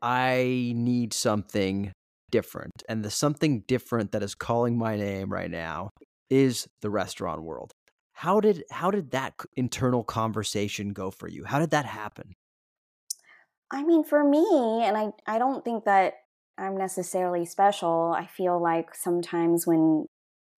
[0.00, 1.92] I need something
[2.30, 5.90] different." And the something different that is calling my name right now
[6.30, 7.72] is the restaurant world.
[8.14, 11.44] How did how did that internal conversation go for you?
[11.44, 12.32] How did that happen?
[13.70, 16.14] I mean, for me, and I I don't think that
[16.58, 18.14] I'm necessarily special.
[18.16, 20.06] I feel like sometimes when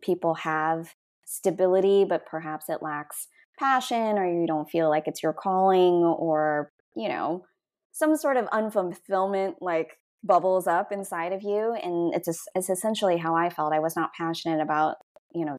[0.00, 5.32] people have stability, but perhaps it lacks passion, or you don't feel like it's your
[5.32, 7.44] calling, or, you know,
[7.92, 11.74] some sort of unfulfillment like bubbles up inside of you.
[11.82, 13.72] And it's, it's essentially how I felt.
[13.72, 14.96] I was not passionate about,
[15.34, 15.56] you know,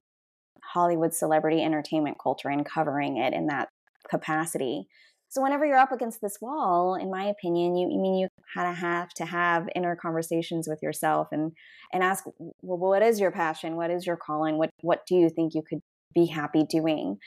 [0.63, 3.67] Hollywood celebrity entertainment culture and covering it in that
[4.09, 4.87] capacity.
[5.29, 8.69] So whenever you're up against this wall, in my opinion, you I mean you kind
[8.69, 11.51] of have to have inner conversations with yourself and
[11.93, 12.25] and ask,
[12.61, 13.75] well, what is your passion?
[13.75, 14.57] What is your calling?
[14.57, 15.81] What what do you think you could
[16.13, 17.17] be happy doing?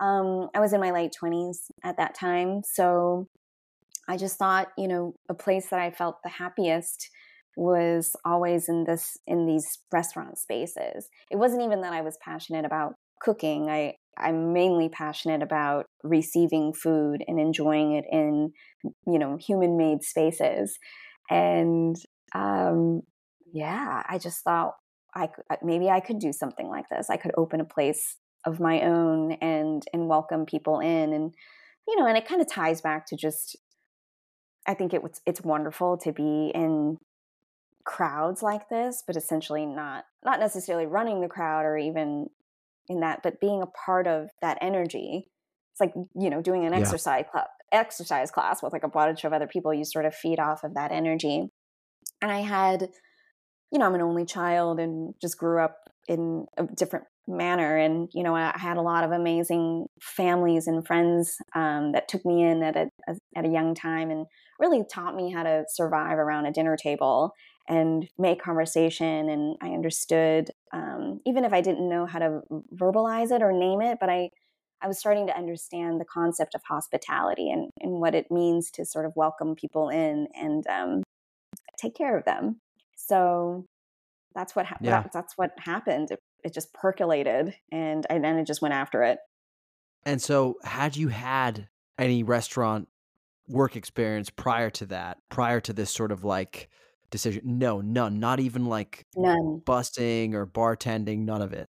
[0.00, 3.28] Um, I was in my late twenties at that time, so
[4.08, 7.08] I just thought, you know, a place that I felt the happiest
[7.56, 11.08] was always in this in these restaurant spaces.
[11.30, 13.70] It wasn't even that I was passionate about cooking.
[13.70, 18.52] I I'm mainly passionate about receiving food and enjoying it in,
[19.06, 20.78] you know, human made spaces.
[21.30, 21.96] And
[22.34, 23.02] um,
[23.52, 24.74] yeah, I just thought
[25.14, 25.28] I
[25.62, 27.10] maybe I could do something like this.
[27.10, 31.34] I could open a place of my own and and welcome people in and
[31.86, 33.56] you know and it kind of ties back to just
[34.66, 36.96] i think it was it's wonderful to be in
[37.84, 42.26] crowds like this but essentially not not necessarily running the crowd or even
[42.88, 45.26] in that, but being a part of that energy,
[45.72, 46.78] it's like, you know, doing an yeah.
[46.80, 50.38] exercise club, exercise class with like a bunch of other people, you sort of feed
[50.38, 51.48] off of that energy.
[52.20, 52.88] And I had,
[53.70, 55.76] you know, I'm an only child and just grew up
[56.08, 57.76] in a different manner.
[57.76, 62.24] And, you know, I had a lot of amazing families and friends um, that took
[62.26, 62.88] me in at a,
[63.36, 64.26] at a young time and
[64.58, 67.32] really taught me how to survive around a dinner table
[67.68, 69.28] and make conversation.
[69.28, 72.42] And I understood, um, even if I didn't know how to
[72.74, 74.30] verbalize it or name it, but I,
[74.80, 78.84] I was starting to understand the concept of hospitality and, and what it means to
[78.84, 81.02] sort of welcome people in and um,
[81.78, 82.60] take care of them.
[82.96, 83.64] So
[84.34, 85.02] that's what ha- yeah.
[85.02, 86.10] that, that's what happened.
[86.10, 89.18] It, it just percolated, and and then it just went after it.
[90.04, 92.88] And so, had you had any restaurant
[93.48, 95.18] work experience prior to that?
[95.28, 96.68] Prior to this sort of like
[97.12, 97.42] decision?
[97.44, 98.18] No, none.
[98.18, 101.20] Not even like none busting or bartending.
[101.20, 101.68] None of it.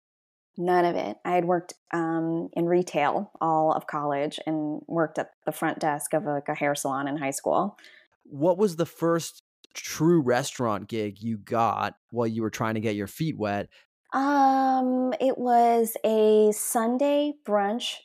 [0.57, 1.17] None of it.
[1.25, 6.13] I had worked um, in retail all of college and worked at the front desk
[6.13, 7.77] of a, like a hair salon in high school.
[8.23, 9.43] What was the first
[9.73, 13.67] true restaurant gig you got while you were trying to get your feet wet?
[14.13, 17.97] Um, it was a Sunday brunch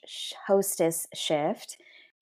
[0.48, 1.76] hostess shift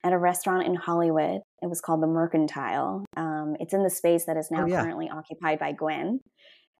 [0.04, 1.40] at a restaurant in Hollywood.
[1.62, 3.04] It was called the Mercantile.
[3.16, 4.82] Um, it's in the space that is oh, now oh, yeah.
[4.82, 6.20] currently occupied by Gwen.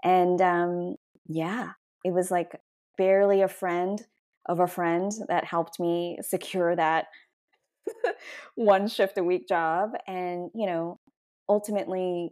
[0.05, 1.73] And um, yeah,
[2.05, 2.61] it was like
[2.97, 4.05] barely a friend
[4.47, 7.07] of a friend that helped me secure that
[8.55, 9.91] one shift a week job.
[10.07, 10.99] And, you know,
[11.49, 12.31] ultimately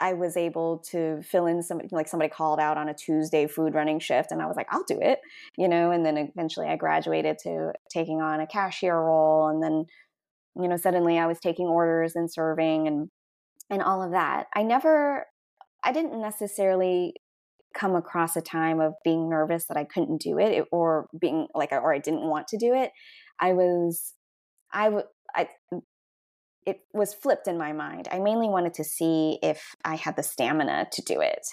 [0.00, 3.74] I was able to fill in somebody like somebody called out on a Tuesday food
[3.74, 5.18] running shift and I was like, I'll do it,
[5.56, 9.86] you know, and then eventually I graduated to taking on a cashier role and then,
[10.60, 13.08] you know, suddenly I was taking orders and serving and
[13.70, 14.46] and all of that.
[14.54, 15.26] I never
[15.84, 17.14] I didn't necessarily
[17.74, 21.72] come across a time of being nervous that I couldn't do it or being like
[21.72, 22.90] or I didn't want to do it.
[23.40, 24.14] I was
[24.72, 25.48] I would I
[26.66, 28.08] it was flipped in my mind.
[28.12, 31.46] I mainly wanted to see if I had the stamina to do it.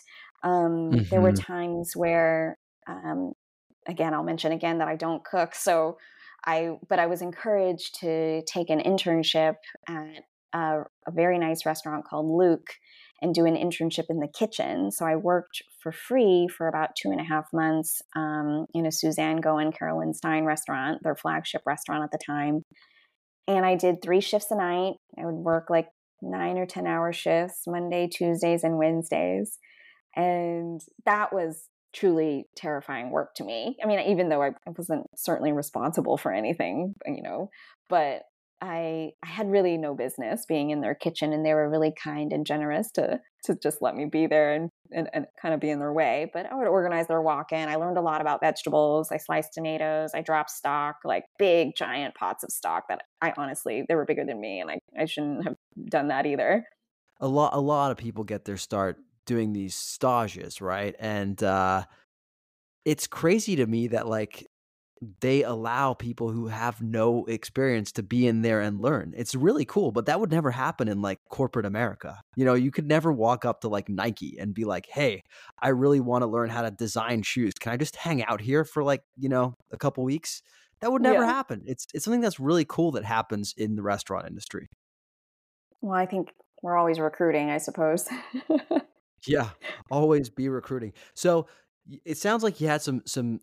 [0.44, 1.04] Um, mm-hmm.
[1.10, 1.54] There were mm-hmm.
[1.54, 3.32] times where, um,
[3.88, 5.56] again, I'll mention again that I don't cook.
[5.56, 5.98] So
[6.46, 9.56] I, but I was encouraged to take an internship
[9.88, 12.76] at a, a very nice restaurant called Lucques
[13.22, 14.92] and do an internship in the kitchen.
[14.92, 18.92] So I worked for free for about two and a half months um, in a
[18.92, 22.62] Suzanne Goin Caroline Styne restaurant, their flagship restaurant at the time
[23.48, 24.96] and I did three shifts a night.
[25.20, 25.88] I would work like
[26.22, 29.58] nine or 10 hour shifts, Monday, Tuesdays, and Wednesdays.
[30.16, 33.78] And that was truly terrifying work to me.
[33.82, 37.50] I mean, even though I wasn't certainly responsible for anything, uh, you know,
[37.90, 38.24] but
[38.62, 42.32] I I had really no business being in their kitchen and they were really kind
[42.32, 45.70] and generous to to just let me be there and, and, and kind of be
[45.70, 46.32] in their way.
[46.34, 47.70] But I would organize their walk-in.
[47.70, 49.12] I learned a lot about vegetables.
[49.12, 50.12] I sliced tomatoes.
[50.16, 54.26] I dropped stock, like big giant pots of stock that I honestly they were bigger
[54.26, 55.56] than me and I, I shouldn't have
[55.90, 56.66] done that either.
[57.22, 60.96] A lot a lot of people get their start doing these stages, right?
[61.00, 61.86] And uh
[62.86, 64.48] it's crazy to me that like
[65.20, 69.14] they allow people who have no experience to be in there and learn.
[69.16, 72.22] It's really cool, but that would never happen in like corporate America.
[72.36, 75.24] You know, you could never walk up to like Nike and be like, "Hey,
[75.60, 77.54] I really want to learn how to design shoes.
[77.60, 80.42] Can I just hang out here for like, you know, a couple weeks?"
[80.82, 81.28] That would never yeah.
[81.28, 81.64] happen.
[81.66, 84.70] It's it's something that's really cool that happens in the restaurant industry.
[85.82, 88.08] Well, I think we're always recruiting, I suppose.
[89.26, 89.50] yeah,
[89.90, 90.94] always be recruiting.
[91.14, 91.48] So,
[92.04, 93.42] it sounds like you had some some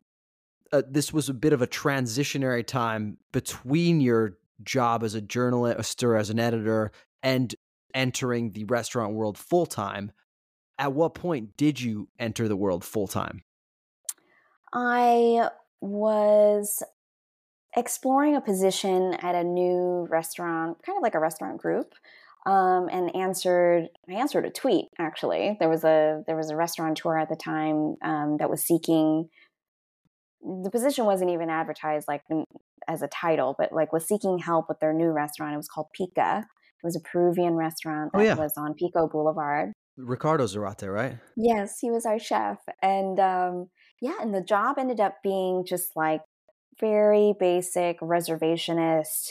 [0.72, 6.02] uh, this was a bit of a transitionary time between your job as a journalist
[6.02, 6.90] or as an editor
[7.22, 7.54] and
[7.94, 10.12] entering the restaurant world full time.
[10.78, 13.42] At what point did you enter the world full time?
[14.72, 15.48] I
[15.80, 16.82] was
[17.76, 21.94] exploring a position at a new restaurant, kind of like a restaurant group,
[22.46, 23.88] um, and answered.
[24.08, 24.86] I answered a tweet.
[24.98, 29.28] Actually, there was a there was a restaurateur at the time um, that was seeking
[30.42, 32.22] the position wasn't even advertised like
[32.88, 35.54] as a title, but like was seeking help with their new restaurant.
[35.54, 36.38] It was called Picca.
[36.38, 38.34] It was a Peruvian restaurant oh, that oh, yeah.
[38.34, 39.72] was on Pico Boulevard.
[39.96, 41.18] Ricardo Zarate, right?
[41.36, 42.58] Yes, he was our chef.
[42.82, 43.68] And um,
[44.00, 46.22] yeah, and the job ended up being just like
[46.80, 49.30] very basic reservationist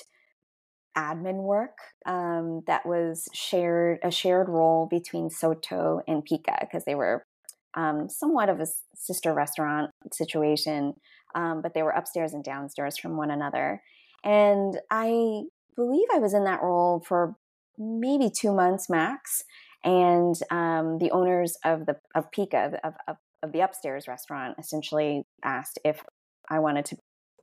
[0.97, 6.95] admin work um, that was shared a shared role between Sotto and Picca because they
[6.95, 7.25] were
[7.73, 10.93] um, somewhat of a sister restaurant situation,
[11.35, 13.81] um, but they were upstairs and downstairs from one another.
[14.23, 15.43] And I
[15.75, 17.35] believe I was in that role for
[17.77, 19.43] maybe two months max.
[19.83, 25.23] And um, the owners of the of Picca of, of, of the upstairs restaurant essentially
[25.43, 26.03] asked if
[26.49, 26.97] I wanted to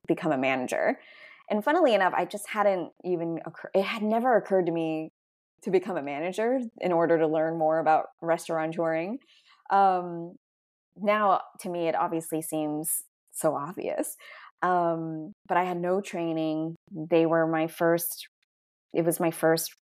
[0.07, 0.99] become a manager.
[1.51, 5.11] And funnily enough, I just hadn't even occur- it had never occurred to me
[5.63, 9.19] to become a manager in order to learn more about restaurateuring.
[9.71, 10.37] Um,
[10.97, 14.17] now, to me, it obviously seems so obvious.
[14.63, 16.77] Um, but I had no training.
[16.91, 18.29] They were my first.
[18.93, 19.75] It was my first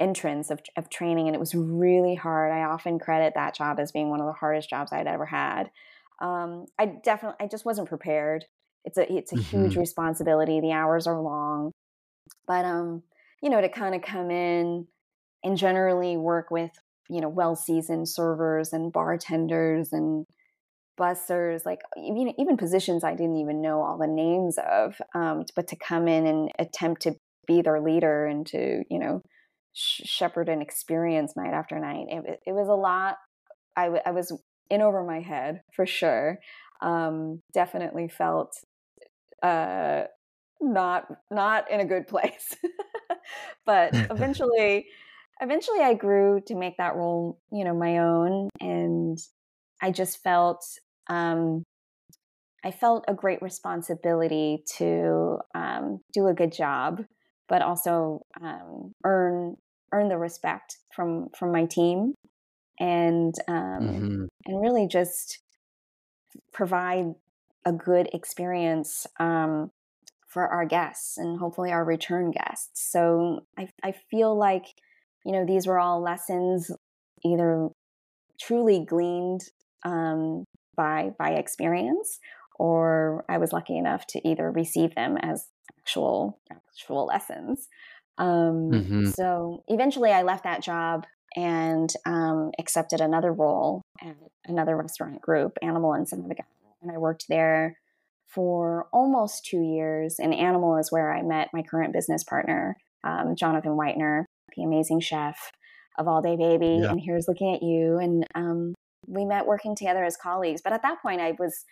[0.00, 3.92] entrance of, of training and it was really hard i often credit that job as
[3.92, 5.70] being one of the hardest jobs i'd ever had
[6.20, 8.46] um, i definitely i just wasn't prepared
[8.84, 9.62] it's a it's a mm-hmm.
[9.62, 11.72] huge responsibility the hours are long
[12.46, 13.02] but um
[13.42, 14.86] you know to kind of come in
[15.42, 16.70] and generally work with
[17.08, 20.24] you know well seasoned servers and bartenders and
[20.98, 25.66] bussers like even even positions i didn't even know all the names of um, but
[25.68, 27.14] to come in and attempt to
[27.46, 29.22] be their leader and to you know
[29.72, 33.16] sh- shepherd an experience night after night it, it was a lot
[33.76, 34.32] I, w- I was
[34.68, 36.38] in over my head for sure
[36.82, 38.52] um, definitely felt
[39.42, 40.04] uh,
[40.60, 42.56] not not in a good place.
[43.66, 44.86] but eventually,
[45.40, 49.18] eventually, I grew to make that role, you know, my own, and
[49.80, 50.64] I just felt
[51.08, 51.64] um,
[52.64, 57.04] I felt a great responsibility to um, do a good job,
[57.48, 59.56] but also um, earn
[59.92, 62.14] earn the respect from from my team,
[62.78, 64.24] and um, mm-hmm.
[64.46, 65.38] and really just
[66.52, 67.14] provide
[67.64, 69.70] a good experience um,
[70.28, 72.90] for our guests and hopefully our return guests.
[72.90, 74.64] So I, I feel like,
[75.24, 76.70] you know, these were all lessons
[77.24, 77.68] either
[78.40, 79.42] truly gleaned
[79.84, 80.44] um,
[80.76, 82.18] by by experience,
[82.58, 85.48] or I was lucky enough to either receive them as
[85.78, 87.68] actual actual lessons.
[88.18, 89.06] Um, mm-hmm.
[89.10, 91.06] So eventually, I left that job
[91.36, 96.46] and um, accepted another role at another restaurant group, Animal and Son of a Gun
[96.82, 97.76] and I worked there
[98.26, 100.16] for almost two years.
[100.18, 104.24] And Animal is where I met my current business partner, um, Jonathan Whitener,
[104.56, 105.36] the amazing chef
[105.98, 106.78] of All Day Baby.
[106.82, 106.90] Yeah.
[106.90, 107.98] And here's looking at you.
[107.98, 108.74] And um,
[109.06, 110.60] we met working together as colleagues.
[110.62, 111.64] But at that point, I was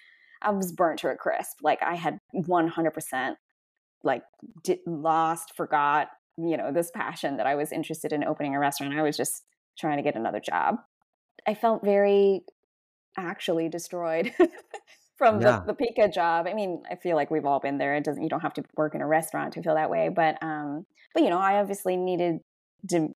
[0.43, 1.59] I was burnt to a crisp.
[1.63, 3.35] Like I had 100%
[4.05, 4.23] like
[4.87, 8.97] lost, forgot, you know, this passion that I was interested in opening a restaurant.
[8.97, 9.43] I was just
[9.79, 10.77] trying to get another job.
[11.47, 12.43] I felt very
[13.17, 14.33] actually destroyed
[15.19, 15.61] from yeah.
[15.61, 16.47] the, the Picca job.
[16.47, 17.95] I mean, I feel like we've all been there.
[17.95, 20.43] It doesn't you don't have to work in a restaurant to feel that way, but
[20.43, 22.41] um but you know, I obviously needed
[22.91, 23.15] to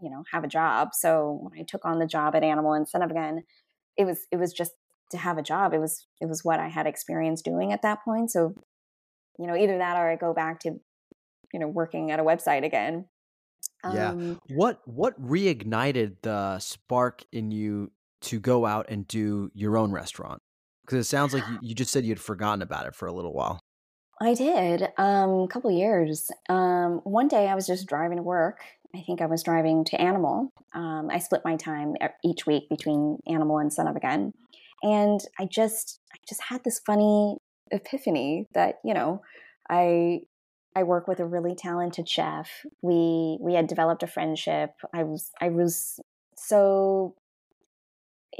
[0.00, 0.94] you know, have a job.
[0.94, 3.42] So when I took on the job at Animal and Son of a Gun,
[3.96, 4.72] it was it was just
[5.10, 5.74] to have a job.
[5.74, 8.30] It was it was what I had experience doing at that point.
[8.30, 8.54] So,
[9.38, 10.80] you know, either that or I go back to
[11.52, 13.06] you know, working at a website again.
[13.84, 14.10] Yeah.
[14.10, 17.90] Um, what what reignited the spark in you
[18.22, 20.40] to go out and do your own restaurant?
[20.84, 23.32] Because it sounds like you, just said you had forgotten about it for a little
[23.32, 23.60] while.
[24.20, 26.30] I did, um, a couple years.
[26.48, 28.60] Um, one day I was just driving to work.
[28.94, 30.52] I think I was driving to Animal.
[30.74, 31.94] Um, I split my time
[32.24, 34.32] each week between Animal and Son of a Gun,
[34.82, 37.38] and I just, I just had this funny
[37.70, 39.22] epiphany that you know,
[39.68, 40.20] I
[40.76, 42.64] I work with a really talented chef.
[42.82, 44.70] We we had developed a friendship.
[44.92, 45.98] I was I was
[46.36, 47.14] so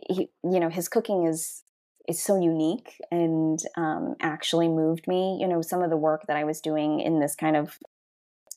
[0.08, 1.62] he, you know his cooking is
[2.08, 5.38] is so unique and um, actually moved me.
[5.40, 7.78] You know, some of the work that I was doing in this kind of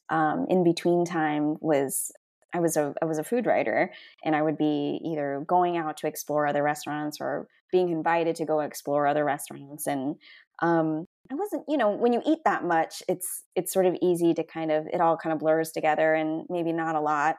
[0.09, 2.11] um, in between time was
[2.53, 3.91] I was a I was a food writer,
[4.23, 8.45] and I would be either going out to explore other restaurants or being invited to
[8.45, 9.87] go explore other restaurants.
[9.87, 10.15] And
[10.61, 14.33] um, I wasn't, you know, when you eat that much, it's it's sort of easy
[14.35, 17.37] to kind of it all kind of blurs together, and maybe not a lot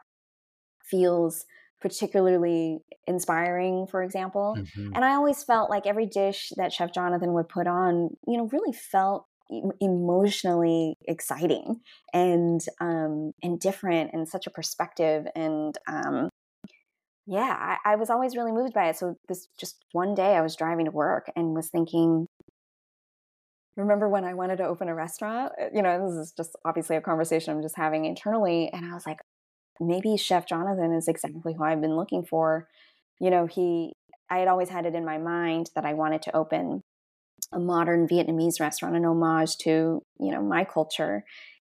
[0.85, 1.45] feels
[1.81, 4.55] particularly inspiring, for example.
[4.57, 4.93] Mm-hmm.
[4.95, 8.49] And I always felt like every dish that Chef Jonathan would put on, you know,
[8.51, 9.25] really felt
[9.79, 11.79] emotionally exciting
[12.13, 16.29] and um and different and such a perspective and um
[17.25, 20.41] yeah I, I was always really moved by it so this just one day i
[20.41, 22.27] was driving to work and was thinking
[23.77, 26.97] remember when i wanted to open a restaurant uh, you know this is just obviously
[26.97, 29.19] a conversation i'm just having internally and i was like
[29.79, 32.67] maybe Chef Jonathan is exactly who I've been looking for.
[33.19, 33.93] You know, he,
[34.29, 36.83] I had always had it in my mind that I wanted to open
[37.53, 41.23] a modern Vietnamese restaurant, an homage to, you know, my culture.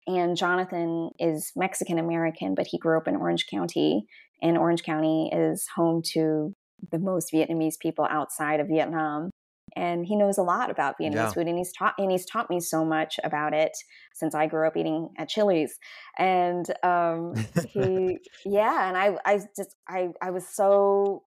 [0.07, 4.07] And Jonathan is Mexican American, but he grew up in Orange County,
[4.43, 6.55] and Orange County is home to
[6.91, 9.30] the most Vietnamese people outside of Vietnam
[9.77, 11.31] and he knows a lot about Vietnamese yeah.
[11.31, 13.73] food and he's taught and he's taught me so much about it
[14.14, 15.79] since I grew up eating at Chili's
[16.18, 17.35] and um,
[17.68, 21.25] he yeah and I I just I I was so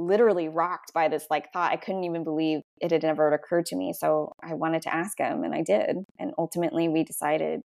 [0.00, 1.72] literally rocked by this like thought.
[1.72, 3.92] I couldn't even believe it had never occurred to me.
[3.92, 5.96] So I wanted to ask him and I did.
[6.18, 7.60] And ultimately we decided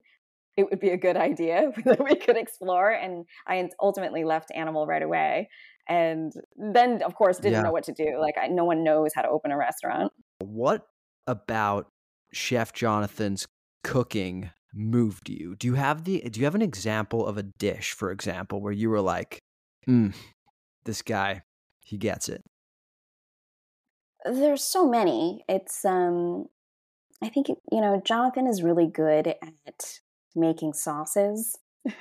[0.56, 2.90] it would be a good idea that we could explore.
[2.90, 5.48] And I ultimately left Animal right away.
[5.88, 7.62] And then, of course, didn't yeah.
[7.62, 8.18] know what to do.
[8.20, 10.12] Like, I, no one knows how to open a restaurant.
[10.38, 10.86] What
[11.26, 11.88] about
[12.32, 13.46] Chef Jonathan's
[13.82, 15.56] cooking moved you?
[15.56, 16.20] Do you have the?
[16.20, 19.38] Do you have an example of a dish, for example, where you were like,
[19.88, 20.14] mm,
[20.84, 21.42] "This guy,
[21.84, 22.42] he gets it."
[24.24, 25.44] There's so many.
[25.48, 26.46] It's um,
[27.22, 30.00] I think you know Jonathan is really good at
[30.34, 31.58] making sauces.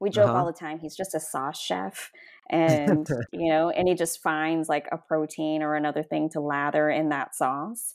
[0.00, 0.38] we joke uh-huh.
[0.38, 2.10] all the time he's just a sauce chef
[2.50, 6.88] and you know and he just finds like a protein or another thing to lather
[6.88, 7.94] in that sauce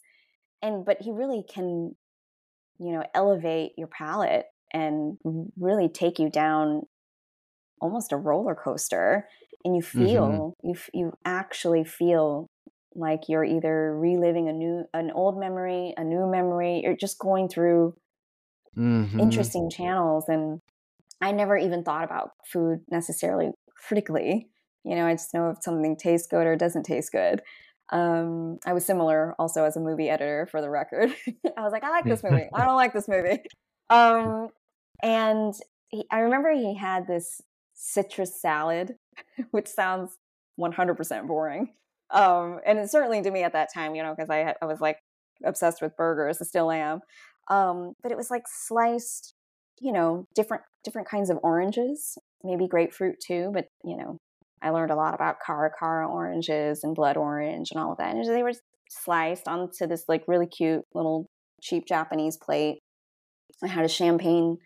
[0.62, 1.96] and but he really can
[2.80, 5.18] you know elevate your palate and
[5.58, 6.84] really take you down
[7.82, 9.28] almost a roller coaster
[9.66, 10.06] and you mm-hmm.
[10.06, 10.68] feel mm-hmm.
[10.70, 12.50] you you actually feel
[12.96, 17.48] like you're either reliving a new an old memory a new memory you're just going
[17.48, 17.96] through
[18.78, 19.20] mm-hmm.
[19.20, 20.26] interesting channels.
[20.28, 20.62] And
[21.22, 23.52] I never even thought about food necessarily
[23.88, 24.50] critically.
[24.84, 27.42] You know, I just know if something tastes good or doesn't taste good.
[27.92, 31.10] Um, I was similar also as a movie editor for the record.
[31.58, 32.48] I was like, I like this movie.
[32.54, 33.40] I don't like this movie.
[33.92, 34.50] Um,
[35.02, 35.56] and
[35.88, 37.42] he, I remember he had this
[37.74, 38.98] citrus salad,
[39.50, 40.16] which sounds
[40.60, 41.74] 100% boring.
[42.12, 44.80] Um, and it certainly to me at that time, you know, because I, I was
[44.80, 44.98] like
[45.44, 47.02] obsessed with burgers, I still am.
[47.50, 49.34] Um, but it was like sliced,
[49.80, 53.52] you know, different different kinds of oranges, maybe grapefruit too.
[53.54, 54.18] But you know,
[54.62, 58.16] I learned a lot about Caracara oranges and blood orange and all of that.
[58.16, 58.54] And they were
[58.90, 61.28] sliced onto this like really cute little
[61.62, 62.80] cheap Japanese plate.
[63.64, 64.58] I had a champagne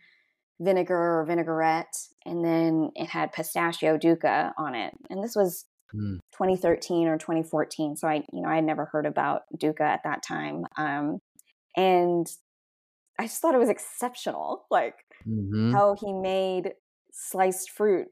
[0.59, 1.93] vinegar or vinaigrette,
[2.25, 4.93] and then it had pistachio dukkah on it.
[5.09, 6.19] And this was mm.
[6.33, 10.23] 2013 or 2014, so I, you know, I had never heard about dukkah at that
[10.23, 10.65] time.
[10.77, 11.19] Um,
[11.75, 12.27] and
[13.23, 14.95] I just thought it was exceptional, like
[15.25, 15.71] mm-hmm.
[15.71, 16.73] how he made
[17.13, 18.07] sliced fruit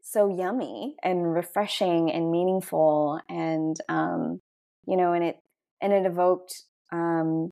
[0.00, 4.40] so yummy and refreshing and meaningful, and um,
[4.86, 5.36] you know, and it
[5.82, 7.50] and it evoked, um,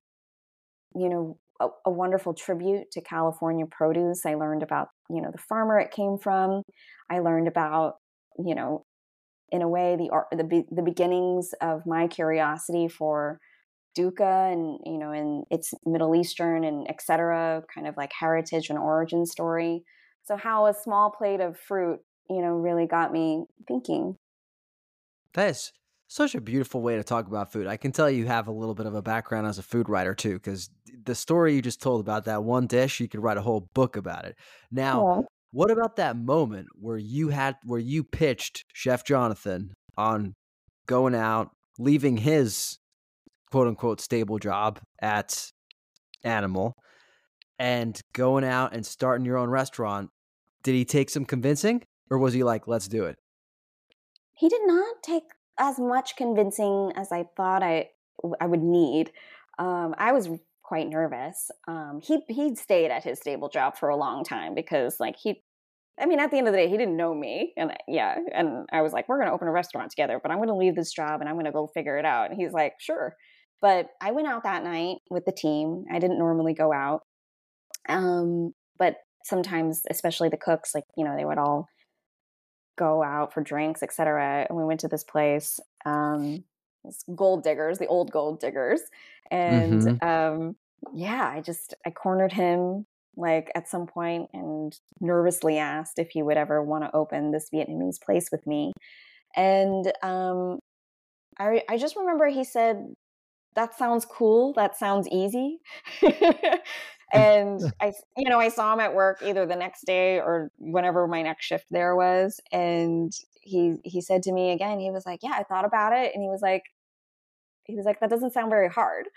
[0.94, 4.24] you know, a, a wonderful tribute to California produce.
[4.24, 6.62] I learned about you know the farmer it came from.
[7.11, 7.97] I learned about
[8.38, 8.86] you know,
[9.53, 13.38] in a way, the art, the the beginnings of my curiosity for
[13.97, 18.78] dukkah and you know and its middle eastern and etc kind of like heritage and
[18.78, 19.82] origin story.
[20.24, 24.16] So how a small plate of fruit you know really got me thinking.
[25.34, 25.72] That is
[26.09, 27.66] such a beautiful way to talk about food.
[27.66, 30.14] I can tell you have a little bit of a background as a food writer
[30.14, 30.70] too because
[31.05, 33.97] the story you just told about that one dish you could write a whole book
[33.97, 34.36] about it.
[34.70, 35.22] Now yeah.
[35.53, 40.34] what about that moment where you had where you pitched chef jonathan on
[40.86, 42.78] going out leaving his
[43.51, 45.51] quote unquote stable job at
[46.24, 46.74] Animal
[47.59, 50.11] and going out and starting your own restaurant,
[50.62, 53.16] did he take some convincing or was he like, let's do it?
[54.34, 55.22] He did not take
[55.59, 57.90] as much convincing as I thought I
[58.40, 59.12] I would need.
[59.59, 60.28] Um, I was
[60.62, 61.51] quite nervous.
[61.68, 65.42] Um, he he stayed at his stable job for a long time because like he
[65.99, 67.55] I mean, at the end of the day, he didn't know me.
[67.57, 70.55] And yeah, and I was like, we're to open a restaurant together, but I'm to
[70.55, 72.30] leave this job and I'm to go figure it out.
[72.30, 73.16] And he's like, sure.
[73.61, 75.84] But I went out that night with the team.
[75.90, 77.02] I didn't normally go out.
[77.88, 81.68] Um, but sometimes, especially the cooks, like, you know, they would all
[82.76, 84.46] go out for drinks, etc.
[84.48, 86.44] And we went to this place, um,
[87.14, 88.80] gold diggers, the old gold diggers.
[89.30, 90.07] And mm-hmm.
[90.07, 90.57] um,
[90.94, 92.86] yeah, I just I cornered him
[93.16, 97.48] like at some point and nervously asked if he would ever want to open this
[97.52, 98.72] Vietnamese place with me.
[99.34, 100.59] And um,
[101.38, 102.94] I I just remember he said
[103.57, 104.52] that sounds cool.
[104.52, 105.59] That sounds easy.
[107.12, 111.09] and I, you know, I saw him at work either the next day or whenever
[111.09, 112.38] my next shift there was.
[112.52, 116.12] And he, he said to me again, he was like, yeah, I thought about it.
[116.14, 116.62] And he was like,
[117.64, 119.09] he was like, that doesn't sound very hard.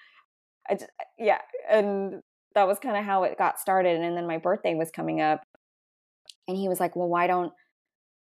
[0.69, 1.39] I just, yeah.
[1.69, 2.21] And
[2.55, 3.99] that was kind of how it got started.
[3.99, 5.41] And then my birthday was coming up
[6.47, 7.51] and he was like, well, why don't,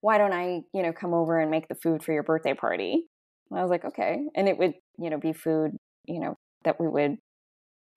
[0.02, 3.06] why don't I, you know, come over and make the food for your birthday party?
[3.50, 4.20] And I was like, okay.
[4.36, 7.18] And it would, you know, be food you know, that we would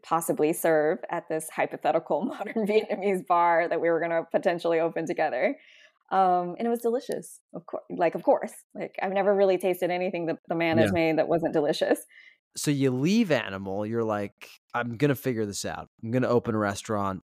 [0.04, 5.06] possibly serve at this hypothetical modern Vietnamese bar that we were going to potentially open
[5.06, 5.56] together.
[6.12, 7.84] Um, and it was delicious, of course.
[7.90, 10.84] Like, of course, like I've never really tasted anything that the man yeah.
[10.84, 11.98] has made that wasn't delicious.
[12.56, 15.88] So you leave Animal, you're like, I'm gonna figure this out.
[16.02, 17.22] I'm gonna open a restaurant.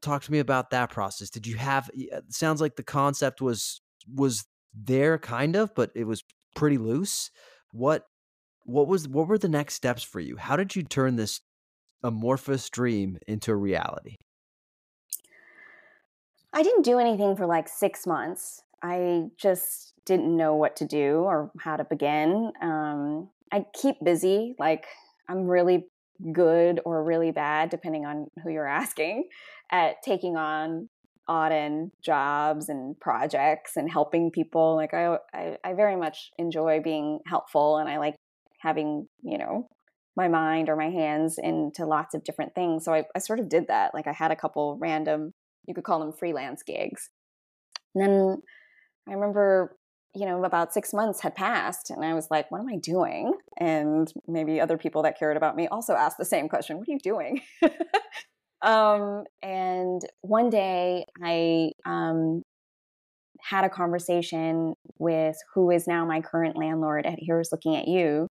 [0.00, 1.28] Talk to me about that process.
[1.28, 1.90] Did you have?
[1.92, 6.24] It sounds like the concept was was there, kind of, but it was
[6.54, 7.30] pretty loose.
[7.72, 8.04] What
[8.64, 10.36] what was what were the next steps for you?
[10.36, 11.40] How did you turn this
[12.02, 14.16] amorphous dream into a reality?
[16.52, 18.62] I didn't do anything for like six months.
[18.82, 22.52] I just didn't know what to do or how to begin.
[22.60, 24.56] Um, I keep busy.
[24.58, 24.86] Like
[25.28, 25.86] I'm really
[26.32, 29.28] good or really bad, depending on who you're asking,
[29.70, 30.88] at taking on
[31.28, 34.74] odd end jobs and projects and helping people.
[34.74, 38.16] Like I, I, I very much enjoy being helpful, and I like
[38.60, 39.68] having you know
[40.16, 42.84] my mind or my hands into lots of different things.
[42.84, 43.94] So I, I sort of did that.
[43.94, 45.32] Like I had a couple random,
[45.66, 47.10] you could call them freelance gigs.
[47.94, 48.42] And then
[49.08, 49.76] I remember
[50.14, 53.32] you know, about six months had passed, and I was like, what am I doing?
[53.58, 56.92] And maybe other people that cared about me also asked the same question What are
[56.92, 57.40] you doing?
[58.62, 62.42] um, and one day I um,
[63.48, 68.26] had a conversation with who is now my current landlord at Here's Looking at You.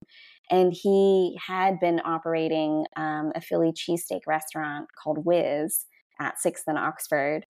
[0.50, 5.86] And he had been operating um, a Philly cheesesteak restaurant called Whiz
[6.20, 7.44] at 6th and Oxford.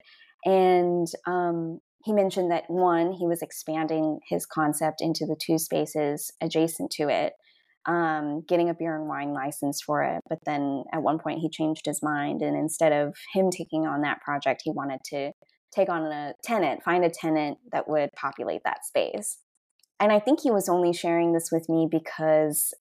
[0.45, 6.31] And um, he mentioned that one, he was expanding his concept into the two spaces
[6.41, 7.33] adjacent to it,
[7.87, 10.21] um, getting a beer and wine license for it.
[10.29, 12.41] But then at one point, he changed his mind.
[12.41, 15.31] And instead of him taking on that project, he wanted to
[15.73, 19.37] take on a tenant, find a tenant that would populate that space.
[19.99, 22.73] And I think he was only sharing this with me because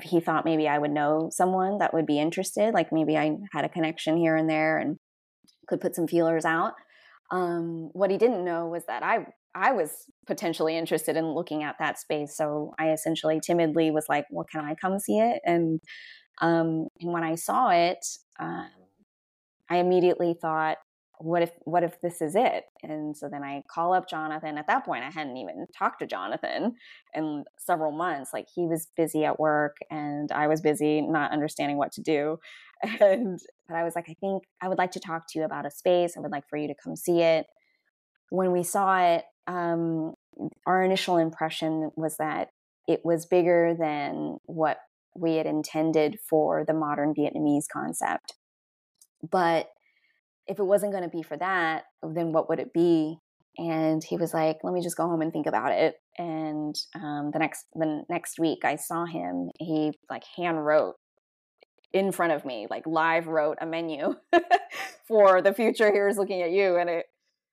[0.00, 2.72] he thought maybe I would know someone that would be interested.
[2.72, 4.96] Like maybe I had a connection here and there and
[5.66, 6.74] could put some feelers out.
[7.30, 9.90] Um, what he didn't know was that I I was
[10.26, 12.36] potentially interested in looking at that space.
[12.36, 15.80] So I essentially timidly was like, "Well, can I come see it?" And
[16.40, 18.04] um, and when I saw it,
[18.40, 18.64] uh,
[19.68, 20.78] I immediately thought,
[21.22, 24.58] "What if what if this is it?" And so then I call up Jonathan.
[24.58, 26.74] At that point, I hadn't even talked to Jonathan
[27.14, 28.32] in several months.
[28.32, 32.38] Like he was busy at work, and I was busy not understanding what to do.
[33.00, 35.66] And but I was like, I think I would like to talk to you about
[35.66, 36.16] a space.
[36.16, 37.46] I would like for you to come see it.
[38.30, 40.14] When we saw it, um,
[40.66, 42.48] our initial impression was that
[42.88, 44.78] it was bigger than what
[45.14, 48.34] we had intended for the modern Vietnamese concept.
[49.28, 49.70] But
[50.46, 53.18] if it wasn't going to be for that, then what would it be?
[53.58, 57.30] And he was like, "Let me just go home and think about it." And um,
[57.32, 59.50] the next the next week, I saw him.
[59.58, 60.96] He like hand wrote
[61.92, 64.14] in front of me, like live wrote a menu
[65.08, 66.76] for the future here's looking at you.
[66.76, 67.06] And it,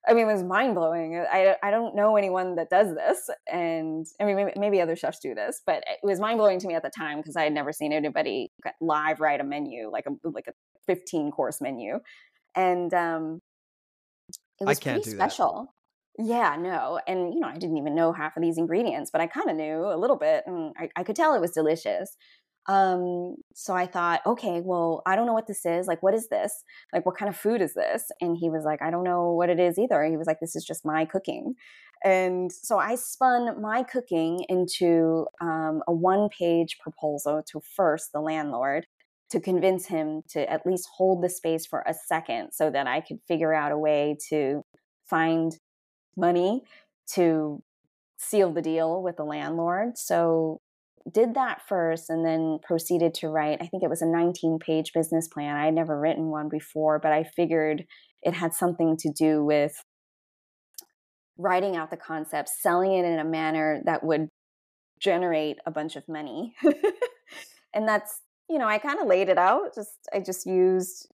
[0.08, 1.22] I mean, it was mind blowing.
[1.30, 3.28] I, I don't know anyone that does this.
[3.52, 6.66] And I mean, maybe, maybe other chefs do this, but it was mind blowing to
[6.66, 10.06] me at the time because I had never seen anybody live write a menu, like
[10.06, 10.52] a, like a
[10.86, 11.98] 15 course menu.
[12.54, 13.40] And, um,
[14.60, 15.72] it was pretty special.
[16.18, 16.26] That.
[16.26, 17.00] Yeah, no.
[17.06, 19.56] And, you know, I didn't even know half of these ingredients, but I kind of
[19.56, 22.16] knew a little bit and I, I could tell it was delicious.
[22.68, 25.86] Um, so I thought, okay, well, I don't know what this is.
[25.86, 26.62] Like, what is this?
[26.92, 28.10] Like, what kind of food is this?
[28.20, 30.04] And he was like, I don't know what it is either.
[30.04, 31.54] He was like, this is just my cooking.
[32.04, 38.20] And so I spun my cooking into um, a one page proposal to first the
[38.20, 38.86] landlord
[39.30, 43.00] to convince him to at least hold the space for a second so that I
[43.00, 44.62] could figure out a way to
[45.08, 45.56] find
[46.16, 46.62] money
[47.14, 47.62] to
[48.18, 49.96] seal the deal with the landlord.
[49.96, 50.60] So
[51.10, 54.92] did that first and then proceeded to write i think it was a 19 page
[54.92, 57.84] business plan i had never written one before but i figured
[58.22, 59.82] it had something to do with
[61.38, 64.28] writing out the concept selling it in a manner that would
[64.98, 66.54] generate a bunch of money
[67.74, 68.20] and that's
[68.50, 71.08] you know i kind of laid it out just i just used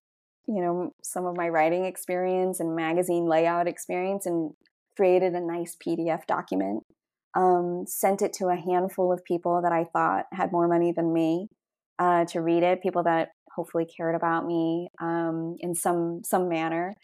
[0.47, 4.51] you know some of my writing experience and magazine layout experience and
[4.95, 6.83] created a nice pdf document
[7.37, 11.13] um, sent it to a handful of people that I thought had more money than
[11.13, 11.47] me
[11.99, 16.95] uh, to read it, people that hopefully cared about me um, in some some manner,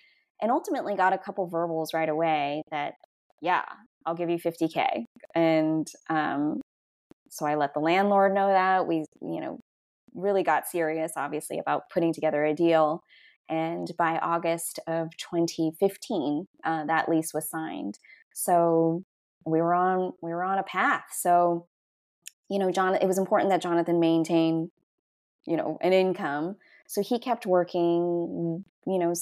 [0.42, 2.96] and ultimately got a couple verbals right away that
[3.42, 3.64] yeah,
[4.06, 5.06] I'll give you 50k,
[5.36, 6.62] and um,
[7.30, 9.60] so I let the landlord know that we you know
[10.16, 13.04] really got serious, obviously, about putting together a deal.
[13.50, 18.00] And by August of 2015, uh, that lease was signed.
[18.34, 19.04] So
[19.46, 21.06] we were on we were on a path.
[21.12, 21.68] So,
[22.50, 24.72] you know, John, it was important that Jonathan maintain,
[25.46, 26.56] you know, an income.
[26.88, 28.64] So he kept working.
[28.86, 29.14] You know,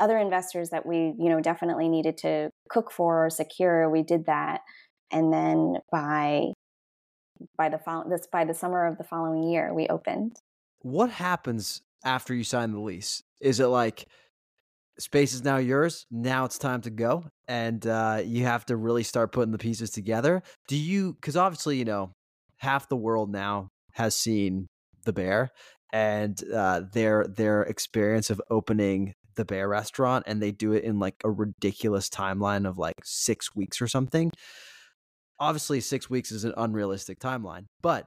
[0.00, 3.88] other investors that we you know definitely needed to cook for or secure.
[3.88, 4.60] We did that,
[5.10, 6.52] and then by
[7.56, 10.36] by the fol- this by the summer of the following year, we opened.
[10.80, 13.22] What happens after you sign the lease?
[13.40, 14.06] Is it like
[14.98, 16.06] space is now yours.
[16.10, 19.90] Now it's time to go, and uh, you have to really start putting the pieces
[19.90, 20.42] together.
[20.68, 21.14] Do you?
[21.14, 22.12] Because obviously, you know,
[22.58, 24.68] half the world now has seen
[25.04, 25.50] the bear
[25.92, 30.98] and uh, their their experience of opening the bear restaurant, and they do it in
[30.98, 34.30] like a ridiculous timeline of like six weeks or something.
[35.42, 38.06] Obviously, six weeks is an unrealistic timeline, but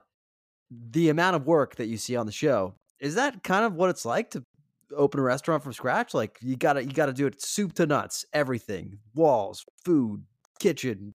[0.70, 3.90] the amount of work that you see on the show is that kind of what
[3.90, 4.42] it's like to
[4.96, 6.14] open a restaurant from scratch?
[6.14, 10.24] Like you gotta you gotta do it soup to nuts everything walls food
[10.60, 11.12] kitchen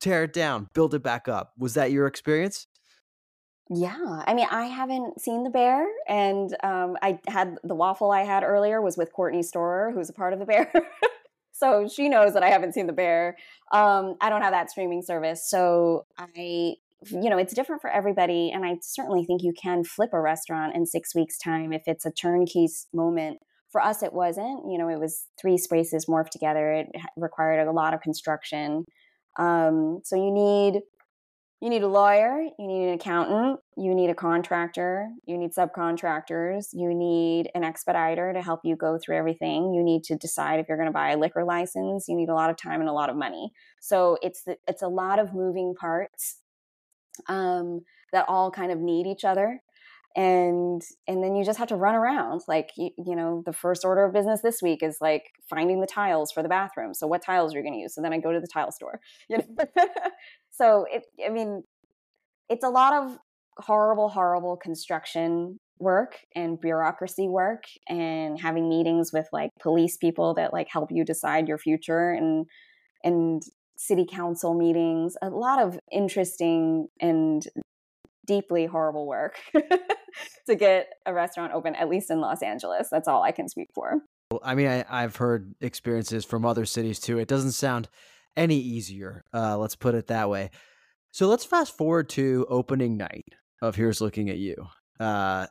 [0.00, 1.52] tear it down build it back up.
[1.58, 2.66] Was that your experience?
[3.68, 8.22] Yeah i mean i haven't seen the bear and um, i had the waffle i
[8.22, 10.72] had earlier was with courtney storer who's a part of the bear
[11.58, 13.36] so she knows that i haven't seen the bear
[13.72, 18.50] um, i don't have that streaming service so i you know, it's different for everybody.
[18.50, 22.04] And I certainly think you can flip a restaurant in six weeks' time if it's
[22.04, 23.38] a turnkey moment.
[23.70, 24.70] For us, it wasn't.
[24.70, 26.72] You know, it was three spaces morphed together.
[26.72, 28.84] It required a lot of construction.
[29.38, 30.80] Um, so you need
[31.60, 36.68] you need a lawyer, you need an accountant, you need a contractor, you need subcontractors,
[36.72, 39.74] you need an expediter to help you go through everything.
[39.74, 42.06] You need to decide if you're going to buy a liquor license.
[42.06, 43.50] You need a lot of time and a lot of money.
[43.80, 46.38] So it's it's a lot of moving parts
[47.28, 47.80] um,
[48.12, 49.60] that all kind of need each other
[50.16, 53.84] and and then you just have to run around like you, you, know the first
[53.84, 57.22] order of business this week is like finding the tiles for the bathroom so what
[57.22, 59.38] tiles are you going to use so then i go to the tile store you
[59.38, 59.66] know
[60.58, 61.62] so it, i mean
[62.48, 63.18] it's a lot of
[63.58, 70.52] horrible horrible construction work and bureaucracy work and having meetings with like police people that
[70.52, 72.46] like help you decide your future and
[73.04, 73.42] and
[73.78, 77.46] city council meetings, a lot of interesting and
[78.26, 79.38] deeply horrible work
[80.46, 82.88] to get a restaurant open, at least in Los Angeles.
[82.90, 84.02] That's all I can speak for.
[84.42, 87.18] I mean, I, have heard experiences from other cities too.
[87.18, 87.88] It doesn't sound
[88.36, 89.24] any easier.
[89.32, 90.50] Uh, let's put it that way.
[91.12, 93.26] So let's fast forward to opening night
[93.62, 94.66] of Here's Looking at You.
[95.00, 95.46] Uh,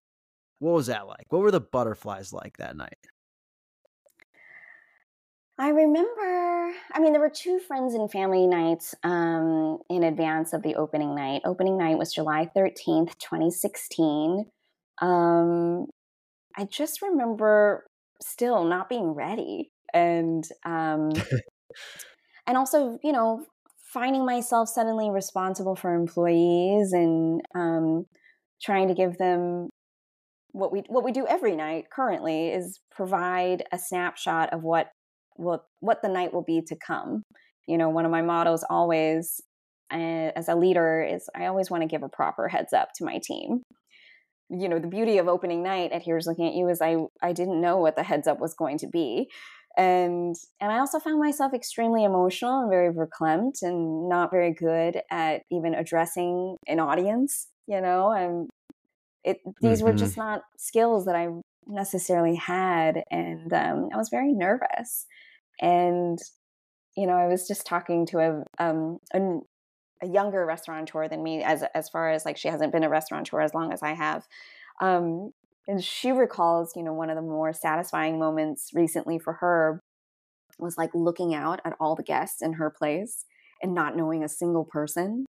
[0.60, 1.26] what was that like?
[1.30, 2.98] What were the butterflies like that night?
[5.60, 10.62] I remember, I mean, there were two friends and family nights um, in advance of
[10.62, 11.42] the opening night.
[11.46, 14.46] Opening night was July 13th, 2016.
[15.02, 15.88] Um,
[16.56, 17.88] I just remember
[18.22, 21.10] still not being ready and um,
[22.48, 23.46] and also, you know,
[23.94, 28.06] finding myself suddenly responsible for employees and um,
[28.62, 29.70] trying to give them
[30.52, 34.90] what we what we do every night currently is provide a snapshot of what
[35.36, 37.22] what what the night will be to come.
[37.68, 39.42] You know, one of my mottos always
[39.92, 43.06] uh, as a leader is I always want to give a proper heads up to
[43.06, 43.62] my team.
[44.50, 47.34] You know, the beauty of opening night at Here's Looking at You is I I
[47.34, 49.30] didn't know what the heads up was going to be.
[49.78, 55.02] And and I also found myself extremely emotional and very verklempt and not very good
[55.12, 58.50] at even addressing an audience, you know, and
[59.24, 59.88] it these mm-hmm.
[59.88, 61.28] were just not skills that I
[61.68, 65.06] necessarily had and um, I was very nervous
[65.60, 66.20] and
[66.96, 69.20] you know i was just talking to a um a,
[70.04, 73.42] a, younger restaurateur than me as as far as like she hasn't been a restaurateur
[73.42, 74.28] as long as i have
[74.82, 75.32] um
[75.68, 79.80] and she recalls you know one of the more satisfying moments recently for her
[80.60, 83.26] was like looking out at all the guests in her place
[83.62, 85.26] and not knowing a single person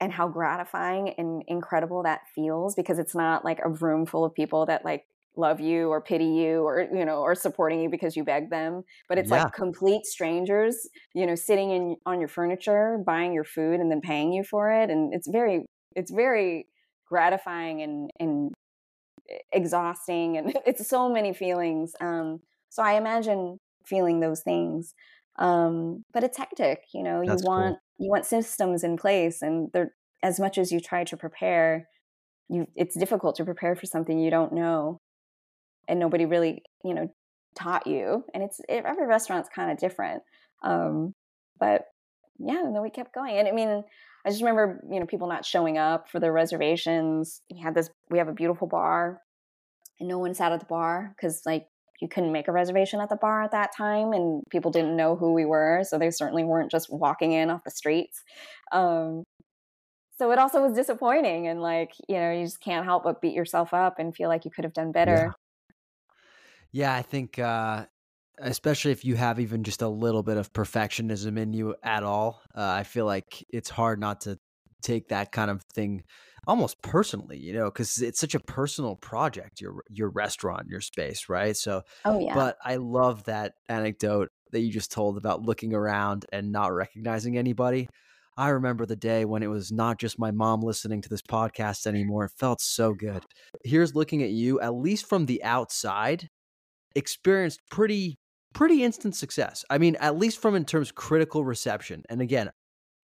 [0.00, 4.34] and how gratifying and incredible that feels because it's not like a room full of
[4.34, 5.04] people that like
[5.38, 8.82] love you or pity you or you know or supporting you because you beg them
[9.08, 9.44] but it's yeah.
[9.44, 14.00] like complete strangers you know sitting in on your furniture buying your food and then
[14.00, 16.66] paying you for it and it's very it's very
[17.06, 18.50] gratifying and and
[19.52, 24.94] exhausting and it's so many feelings um so i imagine feeling those things
[25.38, 28.06] um but it's hectic you know That's you want cool.
[28.06, 31.88] you want systems in place and they're as much as you try to prepare
[32.48, 35.00] you it's difficult to prepare for something you don't know
[35.88, 37.08] and nobody really you know
[37.54, 40.22] taught you and it's it, every restaurant's kind of different
[40.62, 41.14] um,
[41.58, 41.84] but
[42.38, 43.82] yeah and then we kept going and i mean
[44.26, 47.40] i just remember you know people not showing up for their reservations.
[47.50, 49.22] We had this we have a beautiful bar
[50.00, 51.66] and no one sat at the bar because like
[52.00, 55.16] you couldn't make a reservation at the bar at that time and people didn't know
[55.16, 58.22] who we were so they certainly weren't just walking in off the streets.
[58.72, 59.22] Um,
[60.18, 63.34] so it also was disappointing and like you know you just can't help but beat
[63.34, 65.32] yourself up and feel like you could have done better.
[66.72, 67.86] Yeah, I think uh,
[68.38, 72.42] especially if you have even just a little bit of perfectionism in you at all,
[72.54, 74.38] uh, I feel like it's hard not to
[74.82, 76.04] take that kind of thing
[76.46, 81.28] almost personally, you know, because it's such a personal project, your your restaurant, your space,
[81.28, 81.56] right?
[81.56, 82.34] So, oh yeah.
[82.34, 87.36] But I love that anecdote that you just told about looking around and not recognizing
[87.36, 87.88] anybody.
[88.38, 91.86] I remember the day when it was not just my mom listening to this podcast
[91.86, 92.26] anymore.
[92.26, 93.22] It felt so good.
[93.64, 96.28] Here's looking at you, at least from the outside,
[96.94, 98.18] experienced pretty
[98.56, 99.66] pretty instant success.
[99.68, 102.04] I mean, at least from in terms of critical reception.
[102.08, 102.50] And again,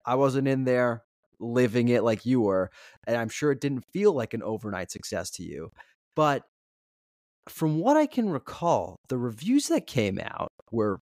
[0.03, 1.03] I wasn't in there
[1.39, 2.71] living it like you were,
[3.05, 5.69] and I'm sure it didn't feel like an overnight success to you.
[6.15, 6.41] But
[7.47, 11.01] from what I can recall, the reviews that came out were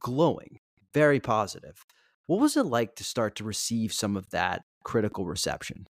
[0.00, 0.58] glowing,
[0.92, 1.84] very positive.
[2.26, 5.86] What was it like to start to receive some of that critical reception?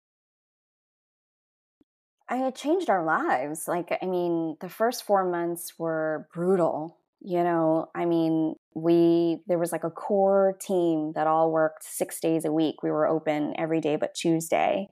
[2.28, 3.68] I had changed our lives.
[3.68, 6.99] Like, I mean, the first four months were brutal.
[7.22, 12.18] You know, I mean, we, there was like a core team that all worked six
[12.18, 12.82] days a week.
[12.82, 14.88] We were open every day but Tuesday.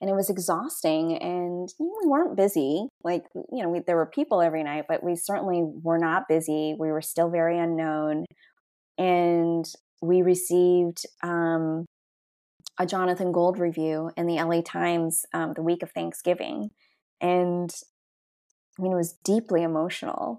[0.00, 1.16] And it was exhausting.
[1.16, 2.88] And you know, we weren't busy.
[3.02, 6.74] Like, you know, we, there were people every night, but we certainly were not busy.
[6.78, 8.26] We were still very unknown.
[8.98, 9.64] And
[10.02, 11.86] we received um,
[12.78, 16.70] a Jonathan Gold review in the LA Times um, the week of Thanksgiving.
[17.20, 17.70] And
[18.78, 20.38] I mean, it was deeply emotional.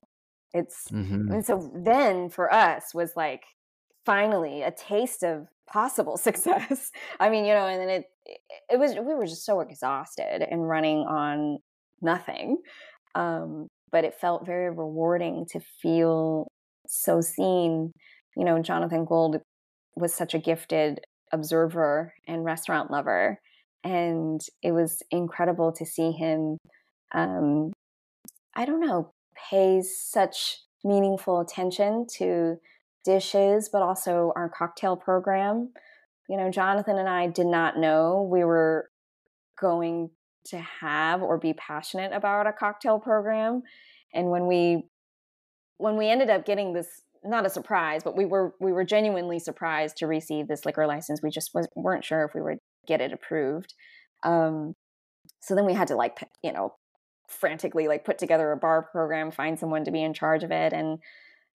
[0.56, 1.34] It's mm-hmm.
[1.34, 3.44] and so then for us was like
[4.06, 6.92] finally a taste of possible success.
[7.20, 8.06] I mean, you know, and then it
[8.72, 11.60] it was we were just so exhausted and running on
[12.02, 12.58] nothing.
[13.16, 16.48] Um, but it felt very rewarding to feel
[16.88, 17.92] so seen.
[18.36, 19.38] You know, Jonathan Gold
[19.96, 21.00] was such a gifted
[21.32, 23.40] observer and restaurant lover.
[23.84, 26.58] And it was incredible to see him,
[27.14, 27.72] um,
[28.56, 29.12] I don't know,
[29.50, 32.58] pay such meaningful attention to
[33.04, 35.72] dishes, but also our cocktail program.
[36.28, 38.90] You know, Jonathan and I did not know we were
[39.60, 40.10] going
[40.46, 43.64] to have or be passionate about a cocktail program.
[44.14, 44.84] And when we
[45.78, 49.40] when we ended up getting this not a surprise, but we were we were genuinely
[49.40, 51.22] surprised to receive this liquor license.
[51.22, 53.74] We just was, weren't sure if we would get it approved.
[54.24, 54.76] Um,
[55.42, 56.76] so then we had to like you know
[57.28, 60.74] frantically like put together a bar program, find someone to be in charge of it,
[60.74, 61.00] and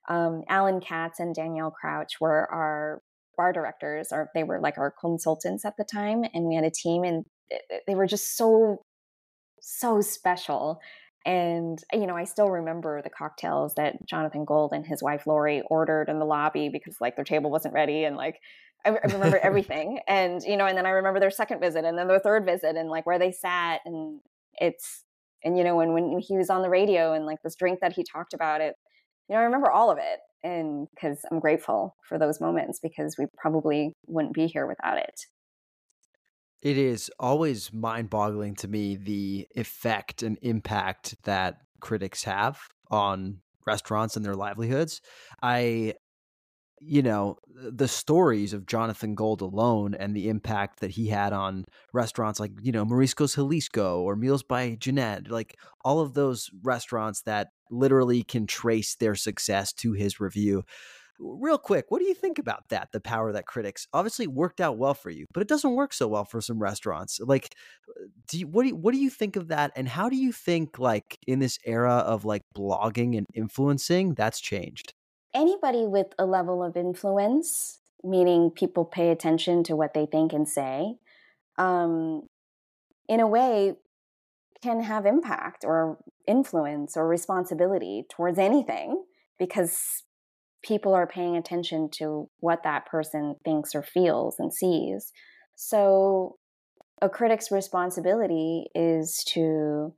[0.09, 3.03] um, Allan Katz and Danielle Crouch were our
[3.37, 6.71] bar directors, or they were like our consultants at the time, and we had a
[6.71, 7.25] team, and
[7.87, 8.85] they were just so
[9.63, 10.81] so special
[11.27, 15.63] and, you know, I still remember the cocktails that Jonathan Gold and his wife Laurie
[15.69, 18.05] ordered in the lobby because like their table wasn't ready.
[18.05, 18.41] And like,
[18.87, 20.01] I, I remember everything.
[20.09, 22.77] And, you know, and then I remember their second visit and then their third visit
[22.77, 23.81] and like where they sat.
[23.85, 24.21] And
[24.55, 25.05] it's,
[25.45, 27.93] and, you know, when, when he was on the radio and like this drink that
[27.93, 28.75] he talked about it,
[29.29, 30.21] you know, I remember all of it.
[30.43, 35.21] And because I'm grateful for those moments because we probably wouldn't be here without it.
[36.63, 42.59] It is always mind boggling to me the effect and impact that critics have
[42.91, 45.01] on restaurants and their livelihoods.
[45.43, 45.95] I,
[46.81, 51.67] you know, the stories of Jonathan Gold alone and the impact that he had on
[51.93, 57.23] restaurants like, you know, Mariscos Jalisco or Meals by Genet, like all of those restaurants
[57.23, 60.65] that literally can trace their success to his review
[61.21, 62.89] real quick, what do you think about that?
[62.93, 66.09] The power that critics obviously worked out well for you, but it doesn't work so
[66.09, 67.21] well for some restaurants.
[67.21, 67.55] Like,
[67.89, 69.73] uh, do you, what do you, what do you think of that?
[69.77, 74.41] And how do you think like in this era of like blogging and influencing that's
[74.41, 74.95] changed?
[75.35, 80.49] Anybody with a level of influence, meaning people pay attention to what they think and
[80.49, 80.97] say,
[81.59, 82.23] um,
[83.09, 83.75] in a way,
[84.63, 89.05] can have impact or influence or responsibility towards anything
[89.39, 90.03] because
[90.63, 95.13] people are paying attention to what that person thinks or feels and sees.
[95.57, 96.37] So,
[97.03, 99.95] a critic's responsibility is to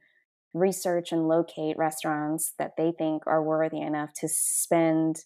[0.55, 5.25] research and locate restaurants that they think are worthy enough to spend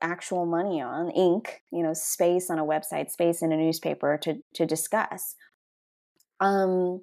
[0.00, 4.34] actual money on ink you know space on a website space in a newspaper to
[4.52, 5.34] to discuss
[6.40, 7.00] um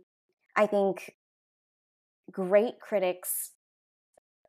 [0.56, 1.16] i think
[2.30, 3.52] great critics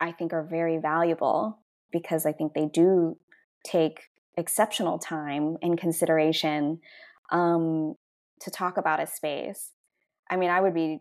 [0.00, 3.16] i think are very valuable because I think they do
[3.64, 6.80] take exceptional time and consideration
[7.30, 7.94] um,
[8.40, 9.70] to talk about a space.
[10.28, 11.00] I mean, I would be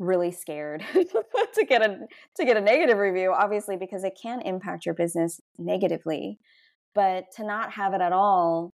[0.00, 0.82] really scared
[1.54, 2.00] to get a
[2.36, 6.38] to get a negative review obviously because it can impact your business negatively
[6.94, 8.72] but to not have it at all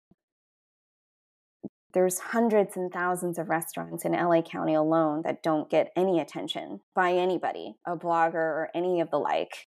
[1.93, 6.79] there's hundreds and thousands of restaurants in LA County alone that don't get any attention
[6.95, 9.67] by anybody, a blogger or any of the like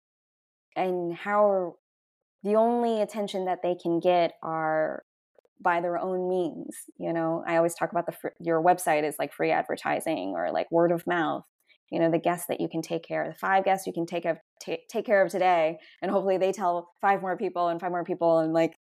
[0.76, 1.76] and how
[2.44, 5.04] the only attention that they can get are
[5.62, 6.76] by their own means.
[6.98, 10.72] You know, I always talk about the your website is like free advertising or like
[10.72, 11.44] word of mouth.
[11.92, 14.06] You know, the guests that you can take care of, the five guests you can
[14.06, 17.80] take of t- take care of today, and hopefully they tell five more people and
[17.80, 18.76] five more people, and like.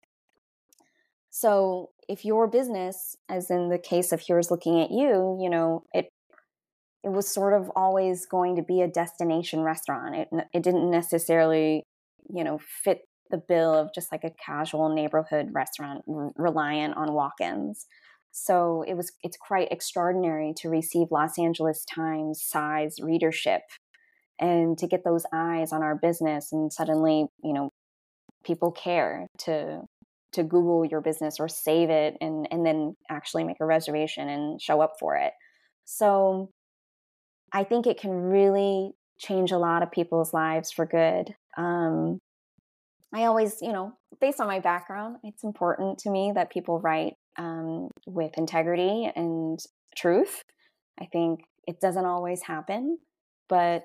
[1.30, 5.84] So, if your business, as in the case of here's looking at you, you know,
[5.92, 6.08] it
[7.04, 10.14] it was sort of always going to be a destination restaurant.
[10.14, 11.84] It it didn't necessarily,
[12.28, 17.12] you know, fit the bill of just like a casual neighborhood restaurant r- reliant on
[17.12, 17.86] walk-ins.
[18.30, 23.62] So it was it's quite extraordinary to receive Los Angeles Times size readership
[24.38, 27.72] and to get those eyes on our business and suddenly, you know,
[28.44, 29.82] people care to
[30.32, 34.60] to Google your business or save it and and then actually make a reservation and
[34.60, 35.32] show up for it.
[35.84, 36.50] So
[37.52, 41.34] I think it can really change a lot of people's lives for good.
[41.56, 42.20] Um,
[43.12, 47.14] I always, you know, based on my background, it's important to me that people write
[47.36, 49.58] um, with integrity and
[49.96, 50.44] truth.
[51.00, 52.98] I think it doesn't always happen,
[53.48, 53.84] but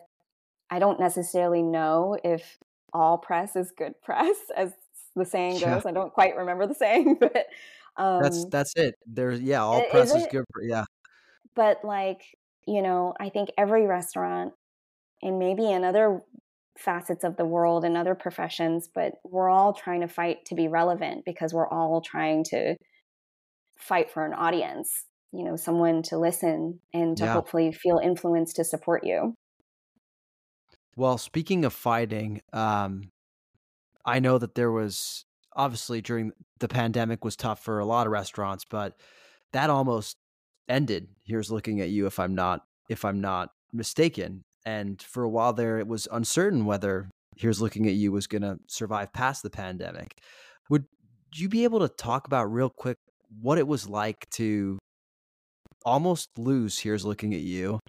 [0.70, 2.58] I don't necessarily know if
[2.92, 4.72] all press is good press, as
[5.16, 5.62] the saying goes.
[5.62, 5.82] Yeah.
[5.86, 7.46] I don't quite remember the saying, but
[7.98, 8.96] um, that's that's it.
[9.06, 10.44] There's yeah, all press is, is good.
[10.52, 10.86] For, yeah,
[11.56, 12.22] but like
[12.66, 14.54] you know, I think every restaurant
[15.22, 16.22] and maybe in other
[16.78, 20.68] facets of the world and other professions, but we're all trying to fight to be
[20.68, 22.76] relevant because we're all trying to
[23.78, 27.34] fight for an audience, you know, someone to listen and to yeah.
[27.34, 29.36] hopefully feel influenced to support you.
[30.96, 33.12] Well, speaking of fighting, um,
[34.06, 38.12] I know that there was obviously during the pandemic was tough for a lot of
[38.12, 38.96] restaurants, but
[39.54, 40.18] that almost
[40.68, 41.08] ended.
[41.24, 44.44] Here's looking at you if I'm not if I'm not mistaken.
[44.66, 48.44] And for a while there, it was uncertain whether Here's Looking at You was going
[48.44, 50.20] to survive past the pandemic.
[50.70, 50.86] Would
[51.36, 52.98] you be able to talk about real quick
[53.42, 54.78] what it was like to
[55.86, 57.80] almost lose Here's Looking at You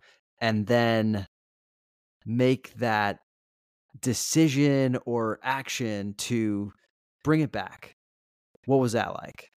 [0.41, 1.27] and then
[2.27, 3.19] make that
[4.01, 6.73] decision or action to
[7.23, 7.93] bring it back?
[8.67, 9.51] What was that like?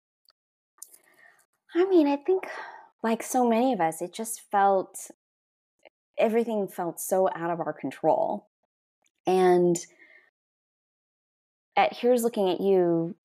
[1.75, 2.47] I mean, I think
[3.03, 5.11] like so many of us, it just felt
[6.17, 8.47] everything felt so out of our control.
[9.27, 9.77] And
[11.75, 13.15] at Here's Looking at You,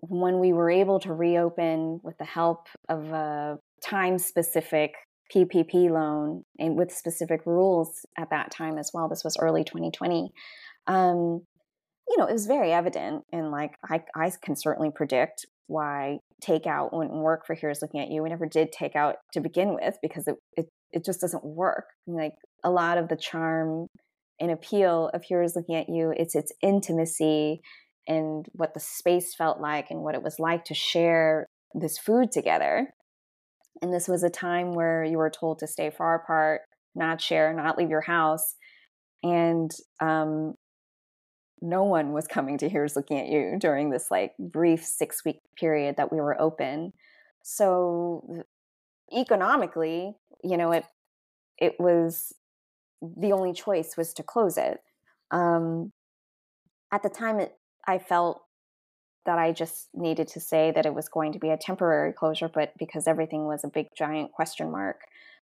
[0.00, 4.94] when we were able to reopen with the help of a time specific
[5.34, 10.30] PPP loan and with specific rules at that time as well, this was early 2020.
[10.86, 11.42] Um,
[12.08, 16.94] you know, it was very evident, and like I, I can certainly predict why takeout
[16.94, 18.22] wouldn't work for Here's Looking at You.
[18.22, 21.86] We never did takeout to begin with because it, it it just doesn't work.
[22.06, 22.34] Like
[22.64, 23.88] a lot of the charm
[24.40, 27.60] and appeal of Here's Looking at You, it's its intimacy
[28.06, 32.32] and what the space felt like and what it was like to share this food
[32.32, 32.94] together.
[33.82, 36.62] And this was a time where you were told to stay far apart,
[36.94, 38.54] not share, not leave your house.
[39.22, 39.70] And
[40.00, 40.54] um,
[41.60, 45.40] no one was coming to Here's Looking at You during this like brief six week
[45.58, 46.92] period that we were open.
[47.42, 48.44] So
[49.14, 50.84] economically, you know, it
[51.58, 52.34] it was
[53.00, 54.80] the only choice was to close it.
[55.30, 55.92] Um,
[56.92, 58.42] at the time, it, I felt
[59.26, 62.48] that I just needed to say that it was going to be a temporary closure,
[62.48, 65.02] but because everything was a big giant question mark.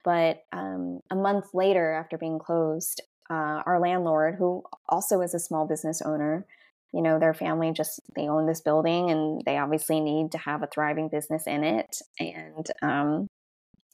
[0.04, 5.40] But um, a month later, after being closed, uh, our landlord, who also is a
[5.40, 6.46] small business owner,
[6.94, 10.64] you know, their family just they own this building and they obviously need to have
[10.64, 12.02] a thriving business in it.
[12.20, 13.28] And um,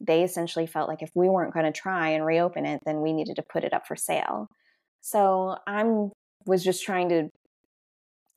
[0.05, 3.13] they essentially felt like if we weren't going to try and reopen it, then we
[3.13, 4.47] needed to put it up for sale.
[5.01, 6.11] So I'm
[6.45, 7.29] was just trying to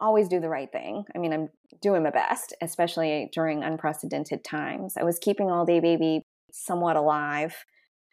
[0.00, 1.04] always do the right thing.
[1.14, 1.48] I mean, I'm
[1.80, 4.94] doing my best, especially during unprecedented times.
[4.98, 7.54] I was keeping All Day Baby somewhat alive,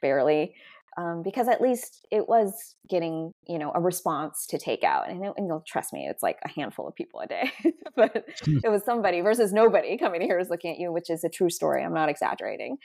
[0.02, 0.54] barely,
[0.98, 5.10] um, because at least it was getting, you know, a response to takeout.
[5.10, 7.52] And, it, and you'll trust me, it's like a handful of people a day,
[7.96, 8.58] but hmm.
[8.64, 11.50] it was somebody versus nobody coming here is looking at you, which is a true
[11.50, 11.84] story.
[11.84, 12.78] I'm not exaggerating.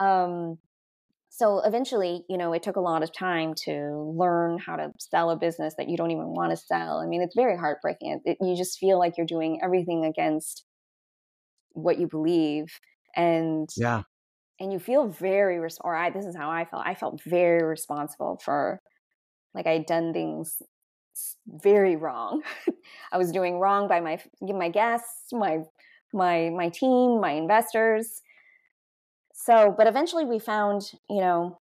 [0.00, 0.58] Um,
[1.30, 5.30] so eventually, you know, it took a lot of time to learn how to sell
[5.30, 6.98] a business that you don't even want to sell.
[7.00, 8.20] I mean, it's very heartbreaking.
[8.24, 10.64] It, you just feel like you're doing everything against
[11.72, 12.78] what you believe,
[13.16, 14.02] and yeah,
[14.60, 16.84] and you feel very res- or I this is how I felt.
[16.86, 18.80] I felt very responsible for
[19.54, 20.62] like I'd done things
[21.48, 22.42] very wrong.
[23.12, 25.60] I was doing wrong by my my guests, my
[26.12, 28.22] my my team, my investors
[29.44, 31.58] so, but eventually we found, you know,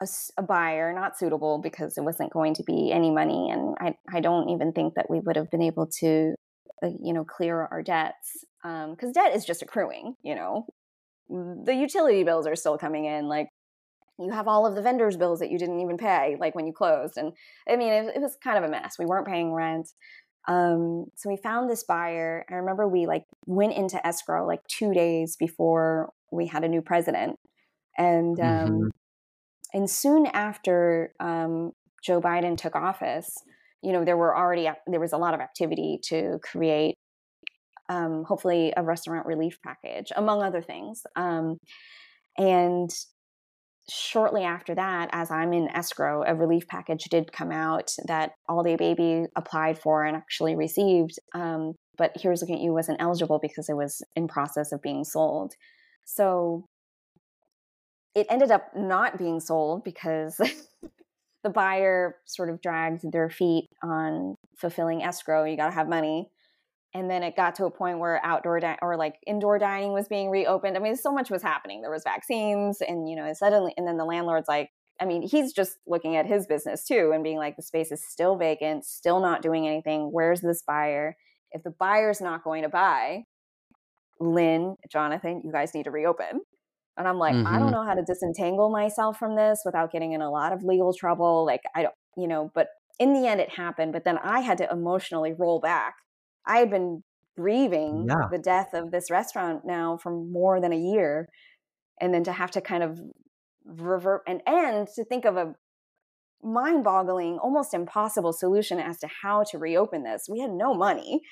[0.00, 3.50] a, a, buyer not suitable because it wasn't going to be any money.
[3.50, 6.34] And I, I don't even think that we would have been able to
[7.00, 8.44] you know, clear our debts.
[8.62, 10.66] Because um, debt is just accruing, you know.
[11.28, 13.28] The utility bills are still coming in.
[13.28, 13.48] Like,
[14.18, 16.72] you have all of the vendors' bills that you didn't even pay, like when you
[16.72, 17.16] closed.
[17.16, 17.32] And
[17.68, 18.96] I mean, it, it was kind of a mess.
[18.98, 19.88] We weren't paying rent.
[20.46, 22.44] Um, so we found this buyer.
[22.50, 26.82] I remember we like went into escrow like two days before we had a new
[26.82, 27.38] president,
[27.96, 28.88] and um, mm-hmm.
[29.72, 31.72] and soon after um,
[32.04, 33.32] Joe Biden took office,
[33.82, 36.96] you know, there were already there was a lot of activity to create,
[37.88, 41.02] um, hopefully, a restaurant relief package, among other things.
[41.16, 41.58] Um,
[42.36, 42.90] and
[43.90, 48.62] shortly after that, as I'm in escrow, a relief package did come out that All
[48.62, 51.18] Day Baby applied for and actually received.
[51.34, 55.04] Um, but Here's Looking at You wasn't eligible because it was in process of being
[55.04, 55.52] sold.
[56.04, 56.66] So
[58.14, 60.36] it ended up not being sold because
[61.42, 65.44] the buyer sort of dragged their feet on fulfilling escrow.
[65.44, 66.30] You got to have money
[66.94, 70.06] and then it got to a point where outdoor di- or like indoor dining was
[70.06, 70.76] being reopened.
[70.76, 71.82] I mean, so much was happening.
[71.82, 75.52] There was vaccines, and you know, suddenly, and then the landlord's like, I mean, he's
[75.52, 79.20] just looking at his business too, and being like, the space is still vacant, still
[79.20, 80.12] not doing anything.
[80.12, 81.16] Where's this buyer?
[81.50, 83.24] If the buyer's not going to buy,
[84.20, 86.40] Lien, Jonathan, you guys need to reopen.
[86.96, 87.46] And I'm like, mm-hmm.
[87.46, 87.72] I don't mm-hmm.
[87.72, 91.44] know how to disentangle myself from this without getting in a lot of legal trouble.
[91.44, 92.68] Like, I don't, you know, but
[93.00, 93.92] in the end, it happened.
[93.92, 95.94] But then I had to emotionally roll back
[96.46, 97.02] I had been
[97.36, 98.28] grieving yeah.
[98.30, 101.28] the death of this restaurant now for more than a year.
[102.00, 103.00] And then to have to kind of
[103.64, 105.54] revert and end to think of a
[106.42, 110.26] mind-boggling, almost impossible solution as to how to reopen this.
[110.28, 111.22] We had no money.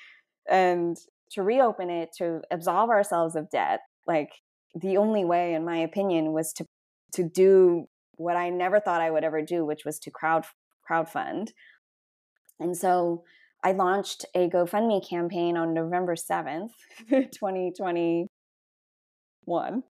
[0.49, 0.97] And
[1.33, 4.29] to reopen it, to absolve ourselves of debt, like
[4.75, 6.65] the only way, in my opinion, was to
[7.13, 10.45] to do what I never thought I would ever do, which was to crowd
[10.89, 11.49] crowdfund.
[12.59, 13.23] And so
[13.63, 16.69] I launched a GoFundMe campaign on November 7th,
[17.09, 19.83] 2021.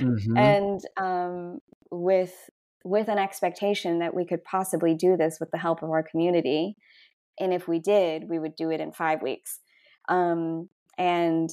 [0.00, 0.36] mm-hmm.
[0.36, 1.58] And um,
[1.90, 2.50] with
[2.84, 6.76] with an expectation that we could possibly do this with the help of our community.
[7.40, 9.60] And if we did, we would do it in five weeks.
[10.08, 11.50] Um, and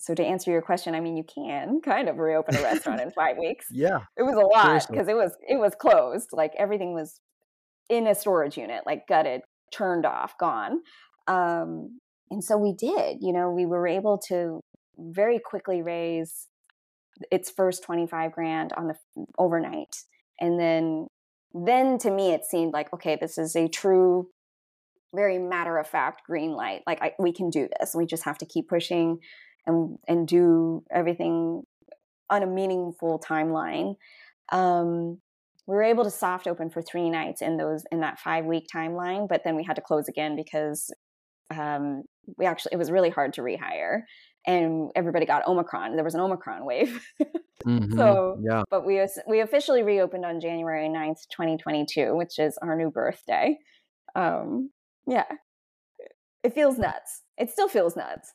[0.00, 3.10] so to answer your question, I mean, you can kind of reopen a restaurant in
[3.10, 3.66] five weeks.
[3.70, 6.30] Yeah, it was a lot because it was it was closed.
[6.32, 7.20] Like everything was
[7.88, 9.42] in a storage unit, like gutted,
[9.72, 10.80] turned off, gone.
[11.28, 12.00] Um,
[12.30, 14.60] and so we did, you know, we were able to
[14.98, 16.48] very quickly raise
[17.30, 18.96] its first 25 grand on the
[19.38, 19.96] overnight.
[20.40, 21.06] And then,
[21.52, 24.28] then to me, it seemed like, okay, this is a true,
[25.14, 26.82] very matter of fact green light.
[26.86, 27.94] Like I, we can do this.
[27.94, 29.18] We just have to keep pushing
[29.66, 31.62] and, and do everything
[32.30, 33.96] on a meaningful timeline.
[34.50, 35.18] Um,
[35.66, 38.66] we were able to soft open for three nights in those in that five week
[38.74, 40.92] timeline but then we had to close again because
[41.50, 42.02] um,
[42.36, 44.02] we actually it was really hard to rehire
[44.46, 47.04] and everybody got omicron there was an omicron wave
[47.64, 47.96] mm-hmm.
[47.96, 52.90] so yeah but we we officially reopened on january 9th 2022 which is our new
[52.90, 53.56] birthday
[54.14, 54.70] um
[55.06, 55.24] yeah.
[56.42, 57.22] It feels nuts.
[57.38, 58.32] It still feels nuts.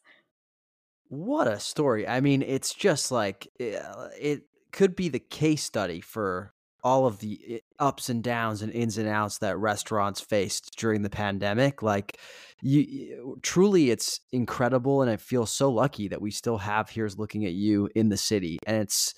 [1.10, 2.08] What a story.
[2.08, 6.54] I mean it's just like it could be the case study for
[6.84, 11.02] all of the eh, ups and downs and ins and outs that restaurants faced during
[11.02, 12.18] the pandemic like
[12.62, 17.46] you truly it's incredible and i feel so lucky that we still have here's looking
[17.46, 19.14] at you in the city and it's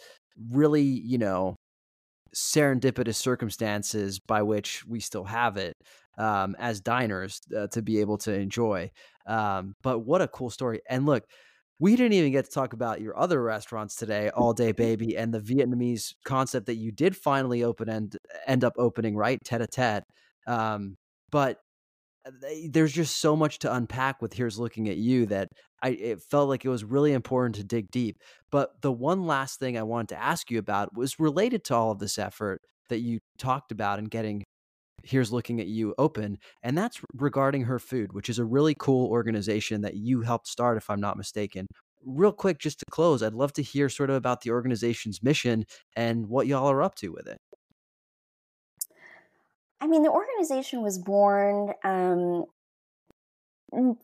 [0.50, 1.56] really you know
[2.34, 5.74] serendipitous circumstances by which we still have it
[6.20, 8.92] um, as diners uh, to be able to enjoy
[9.26, 11.24] um, but what a cool story and look
[11.80, 15.34] we didn't even get to talk about your other restaurants today, All Day Baby, and
[15.34, 18.16] the Vietnamese concept that you did finally open and
[18.46, 19.40] end up opening, right?
[19.44, 20.04] Tet a Tet.
[20.46, 20.98] Um,
[21.32, 21.58] but
[22.28, 22.32] uh,
[22.70, 25.50] there's just so much to unpack with Here's Looking at You that
[25.82, 28.18] I it felt like it was really important to dig deep.
[28.52, 31.92] But the one last thing I wanted to ask you about was related to all
[31.92, 34.44] of this effort that you talked about and getting
[35.10, 39.10] Here's Looking at You open, and that's regarding her food, which is a really cool
[39.10, 41.66] organization that you helped start, if I'm not mistaken.
[42.06, 45.66] Real quick, just to close, I'd love to hear sort of about the organization's mission
[45.96, 47.38] and what y'all are up to with it.
[49.82, 52.46] I mean, the organization was born um,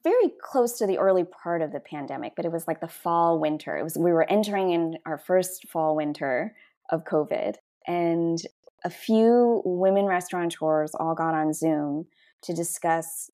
[0.04, 3.40] very close to the early part of the pandemic, but it was like the fall
[3.40, 3.78] winter.
[3.78, 6.56] It was we were entering in our first fall winter
[6.90, 7.56] of COVID,
[7.88, 8.40] and
[8.86, 12.06] a few women restaurateurs all got on Zoom
[12.44, 13.32] to discuss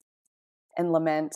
[0.77, 1.35] and lament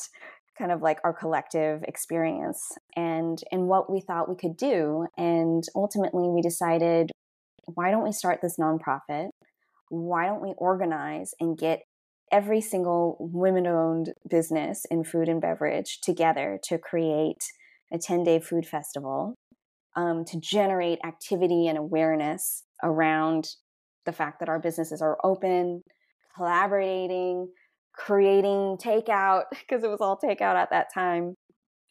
[0.57, 5.05] kind of like our collective experience and and what we thought we could do.
[5.17, 7.11] And ultimately we decided
[7.65, 9.29] why don't we start this nonprofit?
[9.89, 11.81] Why don't we organize and get
[12.31, 17.43] every single women owned business in food and beverage together to create
[17.91, 19.35] a 10 day food festival
[19.97, 23.49] um, to generate activity and awareness around
[24.05, 25.81] the fact that our businesses are open,
[26.35, 27.49] collaborating,
[27.93, 31.35] creating takeout, because it was all takeout at that time,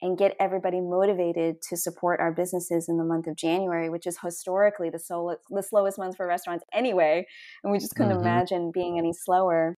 [0.03, 4.19] and get everybody motivated to support our businesses in the month of January, which is
[4.23, 7.25] historically the, slow, the slowest month for restaurants anyway.
[7.63, 8.21] And we just couldn't mm-hmm.
[8.21, 9.75] imagine being any slower.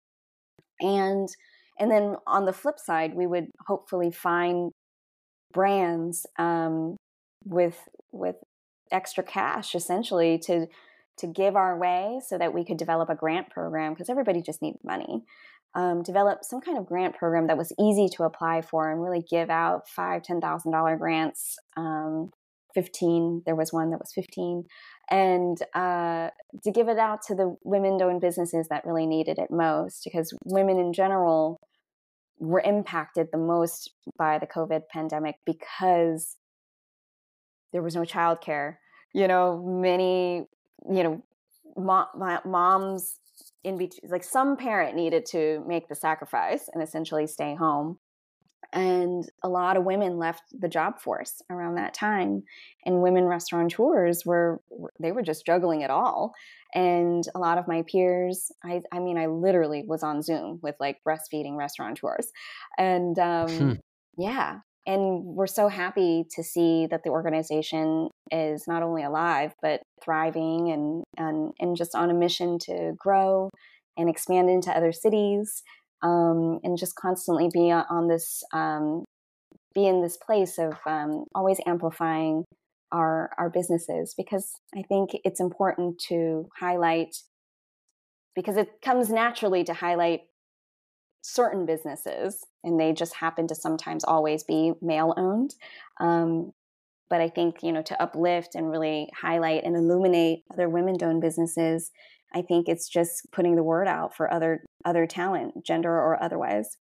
[0.80, 1.28] And
[1.78, 4.72] and then on the flip side, we would hopefully find
[5.52, 6.96] brands um,
[7.44, 7.78] with
[8.12, 8.36] with
[8.90, 10.66] extra cash essentially to
[11.18, 14.62] to give our way so that we could develop a grant program because everybody just
[14.62, 15.22] needed money
[15.74, 19.24] um, develop some kind of grant program that was easy to apply for and really
[19.28, 22.30] give out five ten thousand dollar grants um,
[22.74, 24.64] 15 there was one that was 15
[25.10, 26.28] and uh,
[26.62, 30.34] to give it out to the women owned businesses that really needed it most because
[30.44, 31.59] women in general
[32.38, 36.36] were impacted the most by the covid pandemic because
[37.76, 38.76] there was no childcare.
[39.12, 40.47] You know many
[40.90, 41.22] you know
[41.76, 42.06] mom,
[42.44, 43.16] moms
[43.64, 47.98] in between like some parent needed to make the sacrifice and essentially stay home.
[48.72, 52.42] And a lot of women left the job force around that time.
[52.84, 54.60] And women restaurateurs were
[55.00, 56.34] they were just juggling it all.
[56.74, 60.74] And a lot of my peers i i mean i literally was on zoom with
[60.80, 62.30] like breastfeeding restaurateurs.
[62.78, 63.72] And um hmm.
[64.18, 69.82] yeah and we're so happy to see that the organization is not only alive but
[70.02, 73.50] thriving and and, and just on a mission to grow
[73.96, 75.62] and expand into other cities
[76.02, 79.04] um, and just constantly be on this um,
[79.74, 82.44] be in this place of um, always amplifying
[82.92, 87.16] our our businesses because I think it's important to highlight
[88.34, 90.20] because it comes naturally to highlight
[91.27, 95.55] certain businesses and they just happen to sometimes always be male owned
[96.01, 96.53] um,
[97.11, 101.20] but i think you know to uplift and really highlight and illuminate other women owned
[101.20, 101.90] businesses
[102.35, 106.78] i think it's just putting the word out for other other talent gender or otherwise.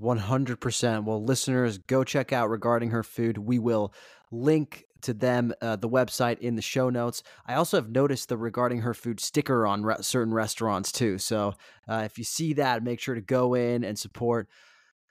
[0.00, 3.38] 100% well listeners go check out regarding her food.
[3.38, 3.94] We will
[4.32, 7.22] link to them, uh, the website in the show notes.
[7.46, 11.18] I also have noticed the regarding her food sticker on re- certain restaurants too.
[11.18, 11.54] So
[11.88, 14.48] uh, if you see that, make sure to go in and support.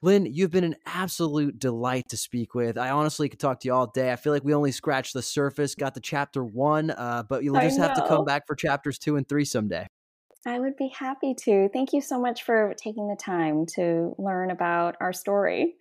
[0.04, 2.78] Lien, you've been an absolute delight to speak with.
[2.78, 4.12] I honestly could talk to you all day.
[4.12, 7.62] I feel like we only scratched the surface, got to chapter one, uh, but you'll
[7.62, 9.86] just have to come back for chapters two and three someday.
[10.46, 11.70] I would be happy to.
[11.70, 15.76] Thank you so much for taking the time to learn about our story.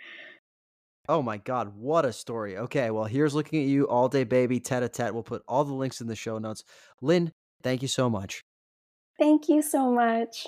[1.08, 2.56] Oh my God, what a story.
[2.56, 5.12] Okay, well, here's looking at you all day, baby, Tet a Tet.
[5.12, 6.62] We'll put all the links in the show notes.
[7.00, 7.32] Lien,
[7.62, 8.42] thank you so much.
[9.18, 10.46] Thank you so much.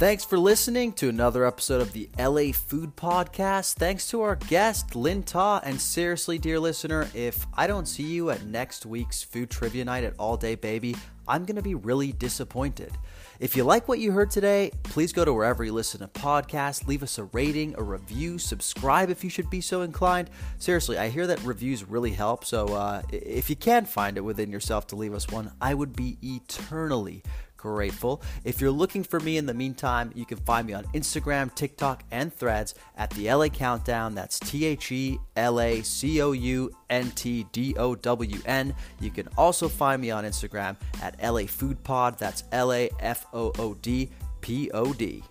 [0.00, 3.74] Thanks for listening to another episode of the LA Food Podcast.
[3.74, 5.60] Thanks to our guest, Lien Ta.
[5.62, 10.04] And seriously, dear listener, if I don't see you at next week's food trivia night
[10.04, 10.96] at All Day Baby,
[11.28, 12.92] I'm going to be really disappointed.
[13.40, 16.86] If you like what you heard today, please go to wherever you listen to podcasts,
[16.86, 20.30] leave us a rating, a review, subscribe if you should be so inclined.
[20.58, 24.50] Seriously, I hear that reviews really help, so uh, if you can find it within
[24.50, 27.22] yourself to leave us one, I would be eternally
[27.60, 28.22] grateful.
[28.42, 32.02] If you're looking for me in the meantime, you can find me on Instagram, TikTok,
[32.10, 34.14] and threads at the LA Countdown.
[34.14, 38.74] That's T H E L A C O U N T D O W N.
[39.00, 42.18] You can also find me on Instagram at LA Food Pod.
[42.18, 44.10] That's L A F O O D
[44.40, 45.22] P O D.